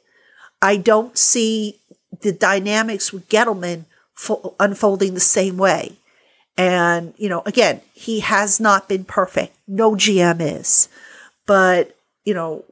I 0.60 0.76
don't 0.76 1.16
see 1.16 1.78
the 2.20 2.32
dynamics 2.32 3.12
with 3.12 3.28
Gettleman 3.28 3.84
fo- 4.14 4.54
unfolding 4.58 5.14
the 5.14 5.20
same 5.20 5.56
way. 5.56 5.98
And, 6.56 7.14
you 7.16 7.28
know, 7.28 7.42
again, 7.46 7.80
he 7.94 8.20
has 8.20 8.58
not 8.58 8.88
been 8.88 9.04
perfect. 9.04 9.56
No 9.68 9.92
GM 9.92 10.38
is. 10.40 10.88
But, 11.46 11.96
you 12.24 12.34
know, 12.34 12.64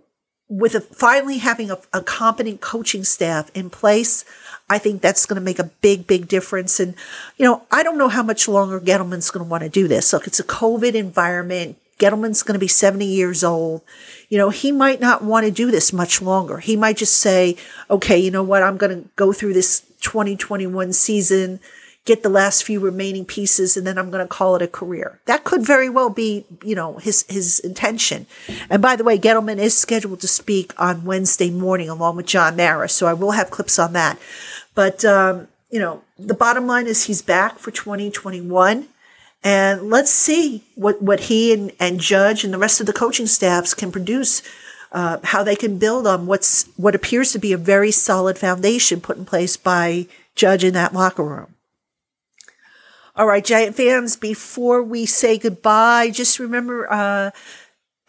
with 0.49 0.75
a, 0.75 0.81
finally 0.81 1.39
having 1.39 1.71
a, 1.71 1.79
a 1.93 2.03
competent 2.03 2.61
coaching 2.61 3.05
staff 3.05 3.51
in 3.55 3.71
place, 3.71 4.25
I 4.69 4.79
think 4.79 5.01
that's 5.01 5.27
going 5.27 5.37
to 5.37 5.45
make 5.45 5.59
a 5.59 5.71
big, 5.81 6.07
big 6.07 6.27
difference. 6.27 6.81
And, 6.81 6.95
you 7.37 7.45
know, 7.45 7.63
I 7.71 7.83
don't 7.83 7.99
know 7.99 8.09
how 8.09 8.23
much 8.23 8.49
longer 8.49 8.81
Gettleman's 8.81 9.31
going 9.31 9.45
to 9.45 9.51
want 9.51 9.63
to 9.63 9.69
do 9.69 9.87
this. 9.87 10.13
Look, 10.13 10.27
it's 10.27 10.41
a 10.41 10.45
COVID 10.45 10.95
environment. 10.95 11.77
Gettleman's 11.99 12.43
going 12.43 12.55
to 12.55 12.61
be 12.61 12.69
70 12.69 13.07
years 13.07 13.45
old. 13.45 13.83
You 14.29 14.39
know, 14.39 14.51
he 14.51 14.73
might 14.73 15.01
not 15.01 15.23
want 15.23 15.47
to 15.47 15.53
do 15.53 15.71
this 15.71 15.93
much 15.93 16.21
longer. 16.21 16.59
He 16.59 16.77
might 16.77 16.97
just 16.97 17.17
say, 17.17 17.57
okay, 17.89 18.19
you 18.19 18.31
know 18.31 18.43
what? 18.43 18.63
I'm 18.63 18.77
going 18.77 19.03
to 19.03 19.09
go 19.17 19.33
through 19.33 19.55
this 19.55 19.81
2021 20.01 20.93
season 20.93 21.61
get 22.07 22.23
the 22.23 22.29
last 22.29 22.63
few 22.63 22.81
remaining 22.81 23.25
pieces 23.25 23.77
and 23.77 23.87
then 23.87 23.99
I'm 23.99 24.11
going 24.11 24.25
to 24.25 24.29
call 24.29 24.55
it 24.55 24.63
a 24.63 24.69
career. 24.69 25.21
That 25.27 25.45
could 25.45 25.67
very 25.67 25.91
well 25.91 26.09
be, 26.09 26.47
you 26.65 26.77
know, 26.77 26.95
his, 26.99 27.27
his 27.29 27.59
intention. 27.59 28.27
And 28.71 28.81
by 28.81 28.95
the 28.97 29.05
way, 29.05 29.19
Gettleman 29.19 29.59
is 29.59 29.77
scheduled 29.77 30.21
to 30.21 30.29
speak 30.29 30.73
on 30.81 31.05
Wednesday 31.05 31.51
morning 31.51 31.89
along 31.91 32.17
with 32.17 32.27
John 32.27 32.57
Mara. 32.57 32.89
So 32.89 33.07
I 33.07 33.13
will 33.13 33.33
have 33.33 33.51
clips 33.51 33.79
on 33.79 33.93
that. 33.93 34.19
But, 34.75 35.05
um, 35.05 35.49
you 35.69 35.81
know, 35.81 36.05
the 36.17 36.35
bottom 36.35 36.69
line 36.69 36.87
is 36.87 37.05
he's 37.05 37.23
back 37.23 37.59
for 37.59 37.73
2021. 37.73 38.87
And 39.43 39.91
let's 39.91 40.11
see 40.11 40.63
what, 40.77 41.03
what 41.03 41.21
he 41.21 41.53
and, 41.53 41.73
and 41.81 41.99
Judge 41.99 42.45
and 42.45 42.55
the 42.55 42.59
rest 42.59 42.81
of 42.81 42.87
the 42.87 42.93
coaching 42.93 43.27
staffs 43.27 43.75
can 43.75 43.91
produce, 43.91 44.43
uh, 44.93 45.19
how 45.25 45.43
they 45.43 45.57
can 45.57 45.79
build 45.79 46.07
on 46.07 46.27
what's 46.27 46.69
what 46.77 46.95
appears 46.95 47.33
to 47.33 47.39
be 47.39 47.53
a 47.53 47.59
very 47.59 47.91
solid 47.91 48.39
foundation 48.39 49.01
put 49.01 49.17
in 49.17 49.25
place 49.25 49.57
by 49.57 50.07
Judge 50.37 50.63
in 50.65 50.75
that 50.75 50.95
locker 50.95 51.25
room. 51.25 51.56
All 53.19 53.27
right, 53.27 53.43
Giant 53.43 53.75
fans, 53.75 54.15
before 54.15 54.83
we 54.83 55.07
say 55.07 55.39
goodbye, 55.39 56.11
just 56.11 56.39
remember 56.39 56.87
uh, 56.93 57.31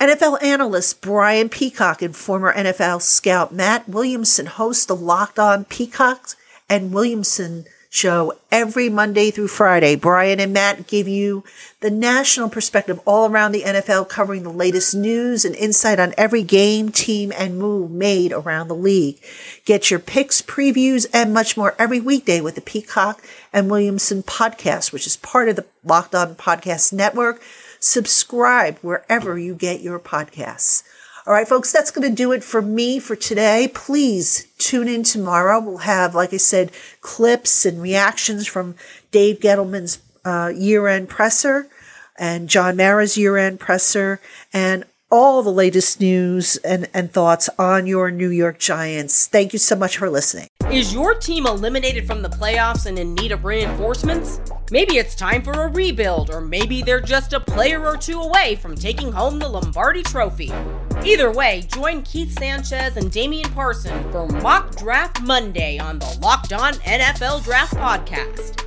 NFL 0.02 0.44
analyst 0.44 1.02
Brian 1.02 1.48
Peacock 1.48 2.02
and 2.02 2.14
former 2.14 2.54
NFL 2.54 3.02
scout 3.02 3.54
Matt 3.54 3.88
Williamson 3.88 4.48
host 4.48 4.90
the 4.90 4.98
Locked 4.98 5.40
On 5.40 5.64
Peacock 5.64 6.32
and 6.70 6.94
Williamson 6.94 7.64
show 7.90 8.34
every 8.52 8.90
Monday 8.90 9.32
through 9.32 9.48
Friday. 9.48 9.96
Brian 9.96 10.40
and 10.40 10.54
Matt 10.54 10.88
give 10.88 11.08
you 11.08 11.44
the 11.80 11.90
national 11.90 12.50
perspective 12.50 13.00
all 13.06 13.30
around 13.30 13.52
the 13.52 13.64
NFL, 13.64 14.10
covering 14.10 14.44
the 14.44 14.50
latest 14.50 14.96
news 14.96 15.46
and 15.46 15.56
insight 15.56 16.00
on 16.00 16.14
every 16.18 16.44
game, 16.44 16.90
team, 16.92 17.32
and 17.38 17.58
move 17.58 17.92
made 17.92 18.34
around 18.34 18.68
the 18.68 18.76
league. 18.76 19.18
Get 19.66 19.90
your 19.90 20.00
picks, 20.00 20.42
previews, 20.42 21.06
and 21.14 21.34
much 21.34 21.56
more 21.56 21.76
every 21.80 22.00
weekday 22.00 22.42
with 22.42 22.56
the 22.56 22.62
Peacock 22.62 23.24
and 23.54 23.70
Williamson 23.70 24.24
podcast, 24.24 24.92
which 24.92 25.08
is 25.08 25.18
part 25.18 25.50
of 25.50 25.56
the 25.56 25.66
Locked 25.84 26.16
On 26.16 26.36
Podcast 26.36 26.94
Network. 26.94 27.42
Subscribe 27.80 28.80
wherever 28.80 29.38
you 29.38 29.54
get 29.54 29.82
your 29.82 30.00
podcasts. 30.00 30.84
All 31.28 31.34
right, 31.34 31.46
folks, 31.46 31.74
that's 31.74 31.92
going 31.92 32.10
to 32.10 32.16
do 32.16 32.32
it 32.32 32.42
for 32.42 32.62
me 32.62 33.00
for 33.00 33.18
today. 33.18 33.70
Please 33.74 34.48
tune 34.58 34.88
in 34.88 35.04
tomorrow. 35.04 35.60
We'll 35.60 35.80
have, 35.80 36.16
like 36.16 36.34
I 36.34 36.38
said, 36.38 36.72
clips 37.02 37.66
and 37.66 37.82
reactions 37.82 38.48
from 38.48 38.76
Dave 39.12 39.42
Gettleman's 39.42 40.00
uh, 40.24 40.54
year 40.56 40.88
end 40.88 41.10
presser 41.10 41.68
and 42.18 42.48
John 42.48 42.78
Mara's 42.78 43.18
year 43.18 43.36
end 43.36 43.60
presser 43.60 44.22
and 44.54 44.86
all 45.10 45.42
the 45.42 45.52
latest 45.52 46.00
news 46.02 46.58
and, 46.58 46.88
and 46.94 47.12
thoughts 47.12 47.50
on 47.58 47.88
your 47.88 48.12
New 48.12 48.30
York 48.30 48.60
Giants. 48.60 49.28
Thank 49.28 49.54
you 49.54 49.60
so 49.60 49.76
much 49.76 49.98
for 49.98 50.10
listening. 50.10 50.48
Is 50.72 50.94
your 50.94 51.16
team 51.16 51.46
eliminated 51.46 52.06
from 52.06 52.22
the 52.22 52.30
playoffs 52.30 52.86
and 52.88 53.00
in 53.00 53.16
need 53.16 53.32
of 53.32 53.46
reinforcements? 53.46 54.42
Maybe 54.70 54.98
it's 54.98 55.16
time 55.16 55.42
for 55.42 55.54
a 55.54 55.72
rebuild, 55.72 56.30
or 56.30 56.42
maybe 56.42 56.82
they're 56.82 57.00
just 57.00 57.32
a 57.32 57.40
player 57.40 57.86
or 57.86 57.96
two 57.96 58.20
away 58.20 58.56
from 58.56 58.76
taking 58.76 59.12
home 59.12 59.40
the 59.40 59.48
Lombardi 59.48 60.04
Trophy. 60.04 60.52
Either 61.06 61.32
way, 61.32 61.66
join 61.74 62.02
Keith 62.04 62.38
Sanchez 62.38 62.98
and 62.98 63.10
Damian 63.10 63.50
Parson 63.52 64.12
for 64.12 64.28
Mock 64.28 64.76
Draft 64.76 65.22
Monday 65.22 65.80
on 65.80 66.00
the 66.00 66.20
Locked 66.22 66.52
On 66.52 66.74
NFL 66.74 67.46
Draft 67.46 67.76
Podcast. 67.76 68.67